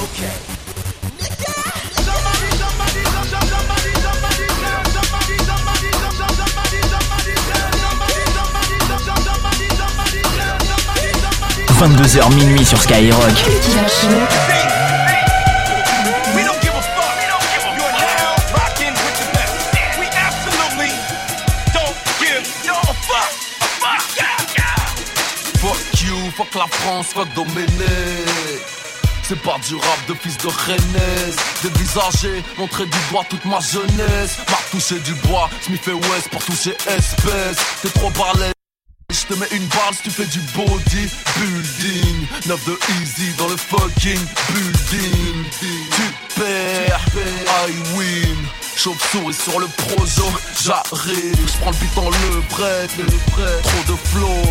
Okay. 0.05 0.35
Somebody, 2.05 2.49
somebody, 2.61 3.03
somebody, 3.15 3.53
somebody, 3.55 3.93
somebody, 4.05 5.37
somebody, 5.39 5.39
somebody, 5.49 5.89
somebody, 5.89 7.25
22h 11.75 12.35
minuit 12.35 12.67
sur 12.67 12.79
Skyrock. 12.79 14.44
La 26.57 26.67
France 26.67 27.09
soit 27.09 27.27
dominée. 27.35 28.25
C'est 29.23 29.41
pas 29.41 29.57
du 29.67 29.75
rap 29.75 29.99
de 30.09 30.15
fils 30.15 30.37
de 30.39 30.49
Rennes. 30.49 31.35
Dévisager, 31.63 32.43
montrer 32.59 32.85
du 32.85 32.99
doigt 33.11 33.25
toute 33.29 33.45
ma 33.47 33.59
jeunesse. 33.61 34.39
M'a 34.51 34.59
touché 34.71 34.99
du 35.01 35.15
bois, 35.27 35.49
Smith 35.63 35.87
et 35.89 35.93
West 35.93 36.29
pour 36.31 36.45
toucher 36.45 36.77
espèce 36.87 37.57
T'es 37.83 37.89
trop 37.89 38.11
parlé 38.11 38.47
je 39.11 39.27
te 39.27 39.39
mets 39.39 39.49
une 39.53 39.67
balle 39.67 39.95
si 39.95 40.03
tu 40.03 40.11
fais 40.11 40.27
du 40.27 40.41
body 40.57 41.09
building 41.37 42.27
9 42.47 42.65
de 42.67 42.79
easy 43.01 43.33
dans 43.39 43.49
le 43.49 43.57
fucking 43.57 44.19
building. 44.51 45.45
Tu 45.61 46.41
perds, 46.41 47.01
I 47.17 47.97
win. 47.97 48.37
Chauve-souris 48.77 49.35
sur 49.35 49.61
le 49.61 49.67
projo, 49.67 50.25
j'arrive, 50.63 51.37
je 51.47 51.59
prends 51.61 51.71
le 51.71 51.77
beat 51.77 51.95
dans 51.95 52.11
le 52.11 52.41
prêt, 52.51 52.87
trop 53.63 53.93
de 53.93 53.99
flow, 54.09 54.43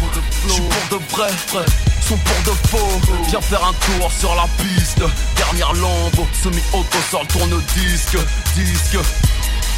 je 0.47 0.61
pour 0.61 0.99
de 0.99 1.05
vrai, 1.11 1.27
sont 2.03 2.17
pour 2.17 2.53
de 2.53 2.57
faux, 2.67 3.01
viens 3.27 3.41
faire 3.41 3.63
un 3.65 3.73
tour 3.73 4.11
sur 4.11 4.35
la 4.35 4.45
piste, 4.57 5.03
dernière 5.37 5.73
lampe, 5.73 6.27
semi-auto 6.43 6.97
le 7.13 7.27
tourne-disque, 7.27 8.17
disque, 8.55 8.97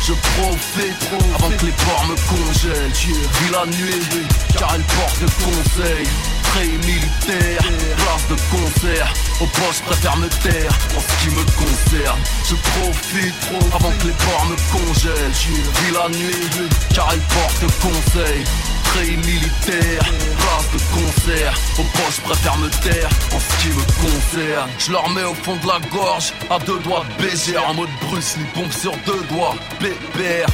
je 0.08 0.14
profite 0.14 1.10
avant 1.36 1.50
que 1.50 1.66
les 1.66 1.72
ports 1.72 2.06
me 2.06 2.16
congèlent. 2.30 2.92
Vis 2.92 3.52
la 3.52 3.66
nuit, 3.66 4.28
car 4.58 4.76
elle 4.76 4.84
porte 4.84 5.20
de 5.20 5.30
conseils. 5.44 6.08
Très 6.44 6.66
militaire, 6.66 7.64
place 7.98 8.28
de 8.30 8.36
concert. 8.52 9.14
Au 9.42 9.46
poste, 9.46 9.84
préfère 9.86 10.16
me 10.18 10.28
taire 10.28 10.78
en 10.96 11.00
ce 11.00 11.24
qui 11.24 11.36
me 11.36 11.44
concerne. 11.58 12.20
Je 12.48 12.56
profite 12.56 13.34
avant 13.74 13.92
que 13.98 14.08
les 14.08 14.14
ports 14.14 14.46
me 14.46 14.56
congèlent. 14.72 15.32
Vis 15.32 15.92
la 15.92 16.10
nuit, 16.10 16.70
car 16.94 17.10
elle 17.12 17.20
porte 17.20 17.62
de 17.62 17.72
conseils 17.82 18.46
militaire, 19.04 20.04
place 20.38 20.72
de 20.74 20.80
concert, 20.94 21.54
au 21.78 21.84
je 22.12 22.22
préfère 22.22 22.58
me 22.58 22.70
taire 22.70 23.10
en 23.34 23.40
ce 23.40 23.62
qui 23.62 23.70
me 23.70 23.84
concerne. 24.02 24.70
Je 24.80 24.92
leur 24.92 25.10
mets 25.10 25.24
au 25.24 25.34
fond 25.34 25.56
de 25.58 25.68
la 25.68 25.80
gorge, 25.92 26.34
à 26.50 26.60
deux 26.60 26.80
doigts 26.80 27.04
de 27.18 27.24
bégère, 27.24 27.68
en 27.68 27.74
mode 27.74 27.90
Bruce 28.02 28.38
Lee, 28.38 28.46
pompe 28.54 28.72
sur 28.72 28.96
deux 29.06 29.24
doigts, 29.30 29.56
pépère. 29.80 30.48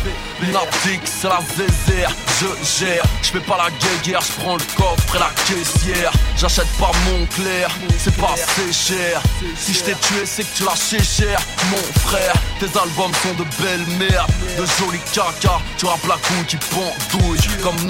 Nordique, 0.52 1.02
c'est 1.06 1.28
la 1.28 1.40
zézère, 1.56 2.12
je 2.40 2.80
gère, 2.80 3.04
je 3.22 3.30
fais 3.30 3.40
pas 3.42 3.58
la 3.58 3.70
guéguerre, 3.70 4.22
je 4.22 4.42
prends 4.42 4.56
le 4.56 4.64
coffre 4.76 5.16
et 5.16 5.20
la 5.20 5.30
caissière. 5.46 6.12
J'achète 6.36 6.72
pas 6.80 6.92
mon 7.06 7.26
clair, 7.28 7.70
c'est 8.00 8.16
pas 8.18 8.34
assez 8.34 8.74
cher. 8.74 9.22
Si 9.56 9.74
je 9.74 9.84
t'ai 9.84 9.94
tué, 9.94 10.26
c'est 10.26 10.44
que 10.44 10.58
tu 10.58 10.64
l'as 10.64 11.04
cher, 11.04 11.40
mon 11.70 12.00
frère. 12.00 12.34
Tes 12.60 12.66
albums 12.66 13.12
sont 13.22 13.34
de 13.36 13.46
belles 13.62 13.98
merdes, 14.00 14.32
de 14.58 14.66
jolis 14.80 15.00
caca. 15.14 15.60
Tu 15.78 15.86
rappes 15.86 16.08
la 16.08 16.16
couille 16.16 16.46
qui 16.48 16.58
pendouille 16.58 17.40
comme 17.62 17.86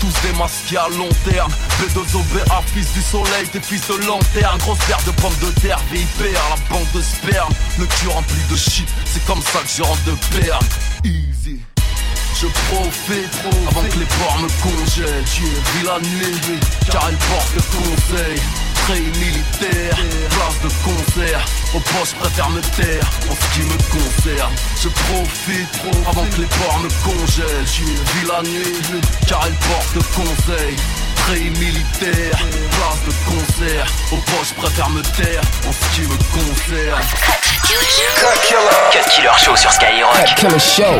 Tous 0.00 0.12
démasqués 0.26 0.78
à 0.78 0.88
long 0.88 1.08
terme. 1.28 1.52
B2OBA, 1.80 2.62
fils 2.74 2.92
du 2.92 3.02
soleil, 3.02 3.46
tes 3.52 3.60
fils 3.60 3.86
de 3.88 4.06
lanterne. 4.06 4.58
Grosse 4.58 4.78
paire 4.86 4.98
de 5.06 5.10
pommes 5.12 5.36
de 5.40 5.50
terre, 5.60 5.78
VIP 5.92 6.32
la 6.32 6.56
banque 6.74 6.90
de 6.92 7.02
sperme. 7.02 7.52
Le 7.78 7.86
cul 7.86 8.08
rempli 8.08 8.40
de 8.50 8.56
shit, 8.56 8.88
c'est 9.04 9.24
comme 9.26 9.42
ça 9.42 9.60
que 9.60 9.68
je 9.76 9.82
rentre 9.82 10.02
de 10.04 10.14
perme 10.40 10.66
Easy. 11.04 11.60
Je 12.40 12.46
profite 12.46 13.38
avant 13.70 13.82
que 13.82 13.98
les 13.98 14.06
ports 14.06 14.38
me 14.40 14.48
congèlent. 14.62 15.24
Vis 15.24 15.86
la 15.86 16.00
nuit 16.00 16.60
car 16.90 17.06
elle 17.08 17.16
porte 17.16 17.54
le 17.54 17.62
conseil 17.62 18.40
militaire, 18.90 19.96
place 20.30 20.60
de 20.62 20.68
concert. 20.82 21.44
Au 21.74 21.78
poste, 21.78 22.16
préfère 22.16 22.50
me 22.50 22.60
taire 22.60 23.10
en 23.30 23.34
ce 23.34 23.54
qui 23.54 23.62
me 23.66 23.76
concerne. 23.90 24.52
Je 24.80 24.88
profite 24.88 25.80
avant 26.08 26.26
que 26.26 26.40
les 26.40 26.46
ports 26.46 26.80
me 26.80 26.88
congèlent. 27.04 27.64
Vis 27.64 28.26
la 28.26 28.42
nuit 28.42 29.00
car 29.28 29.46
elle 29.46 29.54
porte 29.54 29.94
conseil. 30.14 30.76
Très 31.26 31.38
militaire, 31.38 32.36
place 32.72 33.02
de 33.06 33.12
concert. 33.30 33.86
Au 34.10 34.16
poste, 34.16 34.54
préfère 34.56 34.90
me 34.90 35.02
taire 35.02 35.40
en 35.66 35.72
ce 35.72 35.94
qui 35.94 36.02
me 36.02 36.16
concerne. 36.32 37.00
Cut 37.64 38.40
Killer. 38.46 38.80
Cut 38.90 39.08
Killer 39.10 39.38
Show 39.38 39.56
sur 39.56 39.72
Skyrock. 39.72 40.12
Cut 40.14 40.34
Killer 40.36 40.58
Show. 40.58 40.98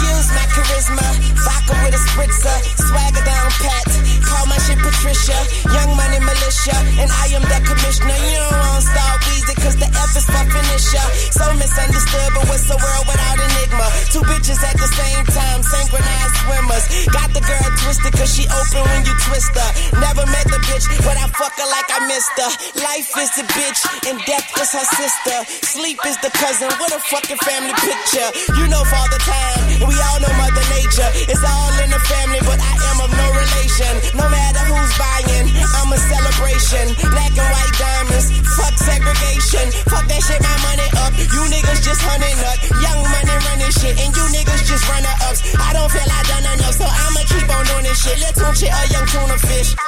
Use 0.00 0.30
my 0.32 0.46
charisma, 0.54 1.06
vodka 1.44 1.74
with 1.84 1.94
a 1.94 2.02
spritzer, 2.08 2.56
swagger 2.88 3.24
down 3.24 3.50
pat. 3.60 3.84
Call 4.24 4.46
my 4.46 4.56
shit 4.58 4.78
Patricia, 4.78 5.36
young 5.72 5.96
money 5.96 6.20
militia, 6.20 6.76
and 7.00 7.10
I 7.10 7.26
am 7.36 7.42
the 7.42 7.60
commissioner. 7.66 8.16
You 8.16 8.40
don't 8.40 8.58
want 8.60 8.82
star 8.84 9.18
easy, 9.34 9.54
cause 9.60 9.76
the 9.76 9.86
F 9.86 10.16
is 10.16 10.26
for 10.30 10.44
finisher. 10.46 11.06
So 11.34 11.44
misunderstood, 11.58 12.30
but 12.34 12.44
what's 12.48 12.66
the 12.66 12.78
world 12.78 13.04
without 13.06 13.38
enigma? 13.38 13.86
Two 14.14 14.22
bitches 14.26 14.60
at 14.62 14.76
the 14.78 14.88
same 14.88 15.24
time, 15.26 15.60
synchronized 15.62 16.34
swimmers. 16.46 16.84
Got 17.10 17.30
the 17.34 17.42
girl 17.42 17.68
twisted, 17.82 18.12
cause 18.14 18.30
she 18.30 18.44
open 18.46 18.82
when 18.86 19.02
you 19.06 19.14
twist 19.26 19.52
her. 19.54 19.70
Never 19.98 20.24
met 20.30 20.46
the 20.46 20.60
bitch, 20.70 20.86
but 21.02 21.16
I 21.18 21.26
fuck 21.34 21.54
her 21.58 21.68
like 21.68 21.88
I 21.90 22.00
missed 22.06 22.34
her. 22.38 22.50
Life 22.82 23.10
is 23.18 23.30
the 23.36 23.46
bitch, 23.54 23.80
and 24.08 24.16
death 24.26 24.48
is 24.60 24.70
her 24.72 24.86
sister. 24.98 25.36
Sleep 25.66 25.98
is 26.06 26.16
the 26.22 26.30
cousin, 26.34 26.70
what 26.78 26.90
a 26.94 27.00
fucking 27.10 27.40
family 27.44 27.74
picture. 27.82 28.28
You 28.56 28.66
know 28.70 28.82
father 28.86 29.20
time, 29.22 29.86
we 29.86 29.94
all 29.94 30.18
know 30.22 30.32
mother 30.38 30.64
nature. 30.74 31.10
It's 31.30 31.44
all 31.44 31.74
in 31.82 31.90
the 31.90 32.02
family, 32.06 32.40
but 32.46 32.58
I 32.58 32.74
am 32.90 32.98
of 33.04 33.10
no 33.10 33.26
relation. 33.34 33.92
No 34.16 34.26
matter 34.28 34.62
who's 34.70 34.92
buying, 34.98 35.46
I'm 35.78 35.90
a 35.92 35.98
celebration. 35.98 36.84
Black 37.10 37.34
and 37.34 37.48
white 37.50 37.74
diamonds, 37.78 38.26
fuck 38.56 38.74
segregation. 39.00 39.66
Fuck 39.88 40.04
that 40.08 40.20
shit, 40.20 40.40
my 40.44 40.56
money 40.68 40.88
up. 41.00 41.12
You 41.16 41.42
niggas 41.48 41.80
just 41.80 42.02
hunting 42.04 42.36
up. 42.44 42.58
Young 42.84 43.00
money 43.00 43.36
running 43.48 43.72
shit, 43.72 43.96
and 43.96 44.12
you 44.12 44.24
niggas 44.28 44.62
just 44.68 44.84
runner 44.88 45.16
ups. 45.24 45.40
I 45.56 45.72
don't 45.72 45.90
feel 45.90 46.04
I 46.04 46.20
done 46.28 46.46
enough, 46.60 46.76
so 46.76 46.84
I'ma 46.84 47.22
keep 47.24 47.48
on 47.48 47.64
doing 47.64 47.84
this 47.88 47.98
shit. 48.04 48.20
Let's 48.20 48.36
tune 48.36 48.54
shit 48.54 48.72
a 48.72 48.82
young 48.92 49.06
tuna 49.08 49.38
fish. 49.40 49.72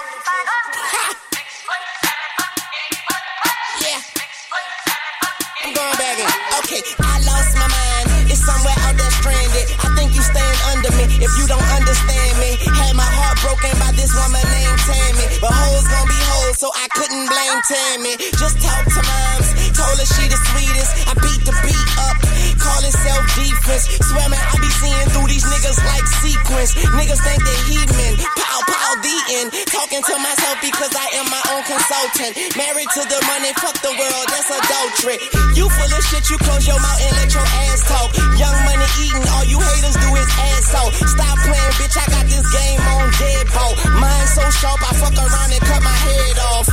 Yeah. 3.83 3.99
I'm 5.65 5.75
going 5.75 5.97
back 5.99 6.19
in. 6.23 6.31
Okay, 6.63 6.83
I 7.03 7.19
lost 7.27 7.55
my 7.59 7.67
mind. 7.67 8.31
It's 8.31 8.39
somewhere 8.47 8.82
couldn't 17.13 17.29
blame 17.29 17.61
Tammy. 17.69 18.15
Just 18.41 18.57
talk 18.65 18.85
to 18.89 19.03
moms. 19.05 19.49
Told 19.77 19.97
her 20.01 20.09
she 20.09 20.25
the 20.33 20.39
sweetest. 20.49 20.93
I 21.05 21.13
beat 21.21 21.43
the 21.45 21.53
beat 21.61 21.89
up. 22.09 22.17
Call 22.57 22.81
it 22.89 22.95
self 22.97 23.25
defense. 23.37 23.85
Swear 24.01 24.29
man, 24.33 24.41
I 24.41 24.57
be 24.57 24.71
seeing 24.81 25.09
through 25.13 25.29
these 25.29 25.45
niggas 25.45 25.77
like 25.85 26.07
sequence. 26.25 26.73
Niggas 26.97 27.21
think 27.21 27.41
they 27.45 27.59
heathen. 27.69 28.17
Pow, 28.17 28.59
pow, 28.65 28.91
the 29.05 29.17
end. 29.45 29.53
Talking 29.69 30.01
to 30.01 30.15
myself 30.25 30.57
because 30.65 30.93
I 30.97 31.07
am 31.21 31.29
my 31.29 31.43
own 31.53 31.63
consultant. 31.69 32.33
Married 32.57 32.89
to 32.97 33.03
the 33.05 33.21
money, 33.29 33.53
fuck 33.61 33.77
the 33.85 33.93
world, 33.93 34.27
that's 34.33 34.49
adultery. 34.49 35.21
You 35.53 35.69
full 35.69 35.93
of 35.93 36.03
shit, 36.09 36.25
you 36.33 36.41
close 36.41 36.65
your 36.65 36.81
mouth 36.81 37.01
and 37.03 37.13
let 37.21 37.29
your 37.29 37.45
ass 37.69 37.85
talk. 37.93 38.09
Young 38.41 38.57
money 38.65 38.89
eating, 39.05 39.27
all 39.37 39.45
you 39.45 39.61
haters 39.61 40.01
do 40.01 40.09
is 40.17 40.31
asshole. 40.33 40.93
Stop 41.13 41.37
playing, 41.45 41.75
bitch, 41.77 41.97
I 42.01 42.07
got 42.09 42.25
this 42.25 42.47
game 42.57 42.81
on 42.81 43.05
deadbolt. 43.21 43.77
Mine 44.01 44.29
so 44.33 44.45
sharp, 44.49 44.81
I 44.81 44.93
fuck 44.97 45.17
around 45.19 45.51
and 45.53 45.61
cut 45.61 45.83
my 45.85 45.99
head 46.09 46.39
off. 46.57 46.72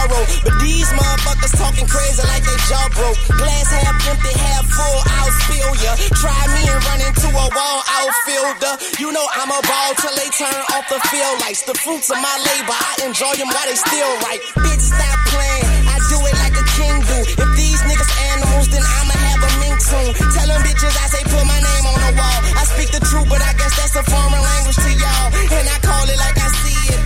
Tomorrow. 0.00 0.24
But 0.44 0.54
these 0.60 0.88
motherfuckers 0.92 1.54
talking 1.56 1.86
crazy 1.86 2.22
like 2.28 2.44
they 2.44 2.58
jaw 2.68 2.86
broke. 2.96 3.18
Glass 3.36 3.68
half 3.68 3.96
empty, 4.08 4.32
half 4.38 4.64
full, 4.68 4.98
I'll 5.04 5.32
spill 5.44 5.72
ya. 5.84 5.92
Try 6.16 6.40
me 6.56 6.62
and 6.68 6.80
run 6.84 7.00
into 7.04 7.28
a 7.28 7.46
wall 7.52 7.78
outfielder. 7.84 8.74
You 8.98 9.12
know 9.12 9.26
I'm 9.34 9.50
a 9.50 9.60
ball 9.60 9.90
till 10.00 10.14
they 10.16 10.30
turn 10.32 10.60
off 10.76 10.86
the 10.88 11.00
field 11.08 11.40
lights. 11.40 11.62
The 11.62 11.74
fruits 11.74 12.10
of 12.10 12.18
my 12.18 12.36
labor, 12.40 12.76
I 12.76 12.92
enjoy 13.04 13.34
them 13.36 13.48
while 13.48 13.66
they 13.68 13.76
still 13.76 14.12
right. 14.24 14.40
Bitch, 14.64 14.84
stop 14.88 15.18
playing. 15.28 15.68
I 15.88 15.96
do 16.08 16.16
it 16.24 16.36
like 16.40 16.56
a 16.56 16.66
king 16.76 16.96
do. 17.04 17.18
If 17.44 17.50
these 17.56 17.80
niggas 17.84 18.12
animals, 18.32 18.68
then 18.72 18.84
I'ma 18.84 19.16
have 19.16 19.40
a 19.44 19.50
mink 19.60 19.78
soon. 19.80 20.10
Tell 20.32 20.48
them 20.48 20.60
bitches 20.64 20.94
I 20.96 21.06
say 21.12 21.22
put 21.28 21.44
my 21.44 21.60
name 21.60 21.84
on 21.86 21.98
the 22.00 22.12
wall. 22.16 22.38
I 22.56 22.64
speak 22.64 22.90
the 22.90 23.02
truth, 23.04 23.28
but 23.28 23.42
I 23.42 23.52
guess 23.54 23.72
that's 23.76 23.96
a 23.96 24.04
foreign 24.04 24.42
language 24.42 24.78
to 24.80 24.90
y'all. 24.96 25.28
And 25.60 25.66
I 25.68 25.78
call 25.84 26.04
it 26.08 26.18
like 26.18 26.38
I 26.38 26.48
see 26.62 26.80
it. 26.94 27.00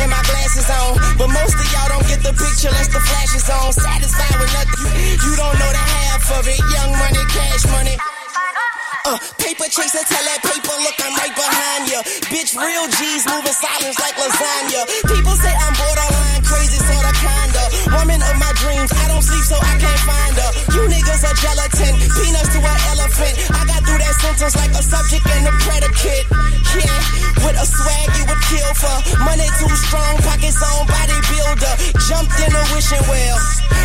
And 0.00 0.10
my 0.10 0.22
glasses 0.22 0.70
on. 0.70 0.99
The 2.30 2.38
picture 2.38 2.70
unless 2.70 2.88
the 2.88 3.02
flash 3.02 3.32
is 3.34 3.48
on. 3.50 3.72
Satisfied 3.74 4.36
with 4.38 4.52
nothing. 4.54 4.86
You 5.18 5.32
don't 5.34 5.56
know 5.58 5.70
the 5.70 5.84
half 5.84 6.24
of 6.38 6.46
it. 6.46 6.58
Young 6.58 6.92
money, 6.94 7.22
cash 7.34 7.64
money. 7.74 7.96
Uh, 9.08 9.18
paper 9.40 9.66
chaser, 9.66 10.04
tell 10.06 10.24
that 10.28 10.44
paper, 10.44 10.76
look, 10.84 10.96
I'm 11.00 11.16
right 11.16 11.32
behind 11.32 11.88
ya. 11.88 12.04
Bitch, 12.28 12.52
real 12.52 12.86
G's 13.00 13.24
moving 13.26 13.56
silence 13.56 13.96
like 13.96 14.14
lasagna. 14.14 14.84
People 15.08 15.34
say 15.40 15.50
I'm 15.56 15.72
borderline 15.72 16.44
crazy, 16.44 16.78
sorta 16.84 17.14
kinda. 17.16 17.62
Woman 17.96 18.20
of 18.20 18.36
my 18.36 18.52
dreams, 18.60 18.92
I 18.92 19.08
don't 19.08 19.24
sleep 19.24 19.44
so 19.48 19.56
I 19.56 19.74
can't 19.80 20.02
find 20.04 20.34
her. 20.36 20.50
You 20.76 20.82
niggas 20.92 21.22
are 21.24 21.36
gelatin, 21.40 21.92
peanuts 22.12 22.52
to 22.52 22.60
an 22.60 22.78
elephant. 22.92 23.34
I 23.56 23.60
got 23.72 23.80
through 23.88 24.00
that 24.04 24.14
sentence 24.20 24.54
like 24.60 24.74
a 24.76 24.82
subject 24.84 25.24
and 25.32 25.48
a 25.48 25.54
predicate. 25.64 26.26
Yeah, 26.76 27.00
with 27.40 27.56
a 27.56 27.66
swag 27.66 28.08
you 28.20 28.24
would 28.28 28.42
kill 28.52 28.72
for. 28.76 28.96
Money 29.24 29.48
too 29.58 29.72
strong. 29.80 30.19
In 32.38 32.54
a 32.54 32.62
wishing 32.74 33.02
well. 33.10 33.38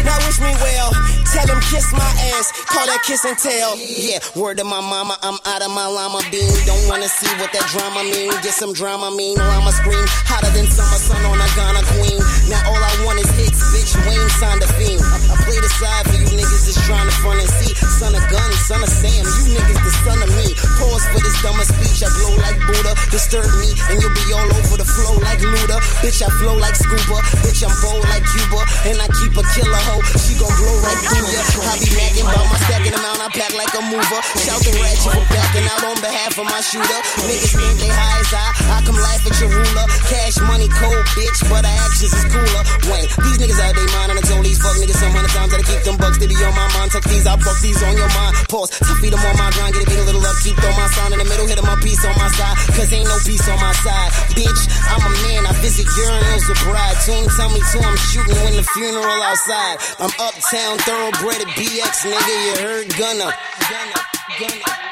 Now 0.06 0.18
wish 0.30 0.40
me 0.40 0.54
well. 0.62 0.94
Tell 1.34 1.48
him 1.50 1.60
kiss 1.68 1.92
my 1.92 2.12
ass, 2.38 2.48
call 2.70 2.86
that 2.86 3.02
kiss 3.04 3.26
and 3.26 3.36
tell. 3.38 3.76
Yeah, 3.76 4.20
word 4.38 4.58
to 4.58 4.64
my 4.64 4.80
mama, 4.80 5.18
I'm 5.22 5.36
out 5.44 5.62
of 5.66 5.72
my 5.74 5.88
llama 5.88 6.22
bean. 6.32 6.48
Don't 6.64 6.88
wanna 6.88 7.10
see 7.10 7.28
what 7.42 7.52
that 7.52 7.66
drama 7.74 8.06
mean. 8.08 8.32
Get 8.40 8.54
some 8.54 8.72
drama 8.72 9.12
mean. 9.12 9.36
Llama 9.36 9.72
scream 9.74 10.06
hotter 10.30 10.52
than 10.56 10.70
summer 10.72 11.02
sun 11.02 11.26
on 11.26 11.42
a 11.42 11.50
Ghana 11.58 11.84
queen. 11.98 12.22
Now 12.48 12.62
all 12.70 12.80
I 12.80 12.94
want 13.04 13.20
is 13.20 13.30
hits, 13.36 13.60
bitch. 13.86 13.94
Wayne 14.10 14.30
signed 14.42 14.64
a 14.64 14.70
fiend. 14.74 15.02
I, 15.02 15.18
I 15.30 15.36
play 15.46 15.60
the 15.62 15.70
side 15.70 16.06
for 16.10 16.18
you 16.18 16.26
niggas 16.34 16.66
that's 16.66 16.82
trying 16.86 17.06
to 17.06 17.16
front 17.22 17.40
and 17.40 17.50
see. 17.62 17.74
Son 18.02 18.14
of 18.18 18.24
gun, 18.30 18.52
son 18.66 18.82
of 18.82 18.90
Sam, 18.90 19.22
you 19.22 19.44
niggas 19.54 19.82
the 19.86 19.94
son 20.02 20.20
of 20.26 20.30
me. 20.34 20.48
Pause 20.82 21.06
for 21.14 21.22
this 21.22 21.38
dumber 21.46 21.66
speech. 21.66 22.02
I 22.02 22.10
blow 22.18 22.34
like 22.42 22.58
Buddha, 22.66 22.94
disturb 23.14 23.48
me, 23.62 23.70
and 23.94 24.02
you'll 24.02 24.18
be 24.18 24.26
all 24.34 24.50
over 24.50 24.78
the 24.82 24.88
flow 24.88 25.22
like 25.22 25.40
Luda. 25.40 25.78
Bitch, 26.02 26.26
I 26.26 26.30
flow 26.42 26.58
like 26.58 26.76
scuba. 26.76 27.22
Bitch, 27.46 27.62
I'm 27.62 27.74
bold 27.86 28.04
like 28.10 28.26
Cuba, 28.26 28.62
and 28.90 28.98
I 28.98 29.08
keep 29.22 29.34
a 29.38 29.44
killer 29.54 29.82
hoe. 29.86 30.02
She 30.18 30.34
gon' 30.36 30.52
blow 30.58 30.76
right 30.82 30.98
like 30.98 31.10
Cuba. 31.14 31.70
I 31.70 31.76
be 31.78 31.90
nagging 31.94 32.26
about 32.26 32.48
my 32.50 32.58
stacking 32.66 32.96
amount. 32.96 33.22
I 33.22 33.30
pack 33.30 33.54
like 33.54 33.74
a 33.78 33.84
mover. 33.86 34.22
Shout 34.42 34.62
the 34.66 34.74
ratchet 34.82 35.14
for 35.14 35.26
backing 35.30 35.68
out 35.70 35.84
on 35.86 35.98
behalf 36.02 36.34
of 36.42 36.46
my 36.50 36.62
shooter. 36.62 37.00
Niggas 37.26 37.54
think 37.54 37.76
they 37.80 37.92
high 37.94 38.22
as 38.22 38.34
I. 38.34 38.46
I 38.76 38.78
come 38.86 38.98
laugh 38.98 39.24
at 39.24 39.36
your 39.40 39.52
ruler. 39.54 39.86
Cash 40.10 40.42
money 40.44 40.70
cold, 40.74 41.06
bitch, 41.14 41.40
but 41.48 41.64
our 41.64 41.78
actions 41.86 42.14
is 42.14 42.26
cooler. 42.34 42.64
Wayne, 42.90 43.08
these 43.24 43.38
niggas 43.40 43.60
they 43.76 43.88
mind 43.92 44.10
and 44.16 44.20
I 44.20 44.24
told 44.24 44.44
these 44.44 44.60
fuck 44.60 44.76
niggas 44.80 44.98
some 44.98 45.12
hundred 45.12 45.32
times. 45.36 45.52
Gotta 45.52 45.68
keep 45.68 45.82
them 45.84 45.98
bucks, 46.00 46.18
they 46.18 46.28
be 46.28 46.38
on 46.42 46.56
my 46.56 46.68
mind. 46.76 46.92
Tuck 46.92 47.06
these, 47.06 47.28
I 47.28 47.36
fuck 47.38 47.60
these 47.62 47.80
on 47.84 47.96
your 47.96 48.12
mind. 48.16 48.34
Pause, 48.48 48.70
tough 48.80 49.00
feed 49.00 49.14
them 49.14 49.22
on 49.22 49.36
my 49.36 49.50
grind. 49.56 49.76
Get 49.76 49.84
a 49.84 49.88
beat 49.88 50.02
a 50.02 50.06
little 50.08 50.26
up, 50.26 50.38
keep 50.42 50.56
throw 50.58 50.74
my 50.74 50.88
sign 50.96 51.12
in 51.14 51.20
the 51.20 51.28
middle. 51.28 51.46
Hit 51.46 51.60
my 51.62 51.78
piece 51.84 52.04
on 52.06 52.16
my 52.16 52.30
side. 52.34 52.56
Cause 52.74 52.90
ain't 52.92 53.08
no 53.08 53.18
peace 53.28 53.46
on 53.48 53.60
my 53.60 53.74
side. 53.84 54.10
Bitch, 54.34 54.62
I'm 54.90 55.04
a 55.04 55.12
man, 55.28 55.42
I 55.46 55.52
visit 55.60 55.88
urinals 55.88 56.46
with 56.48 56.62
bride. 56.64 56.98
Tune 57.04 57.28
tell 57.36 57.52
me 57.52 57.62
to, 57.62 57.78
I'm 57.84 57.98
shooting 58.10 58.38
when 58.44 58.56
the 58.56 58.66
funeral 58.76 59.20
outside. 59.28 59.78
I'm 60.00 60.14
uptown, 60.20 60.80
thoroughbred 60.88 61.44
at 61.44 61.52
BX, 61.60 61.94
nigga, 62.08 62.34
you 62.46 62.54
heard 62.64 62.88
gunna. 62.96 63.30
Gunna, 63.70 64.00
gunna. 64.40 64.85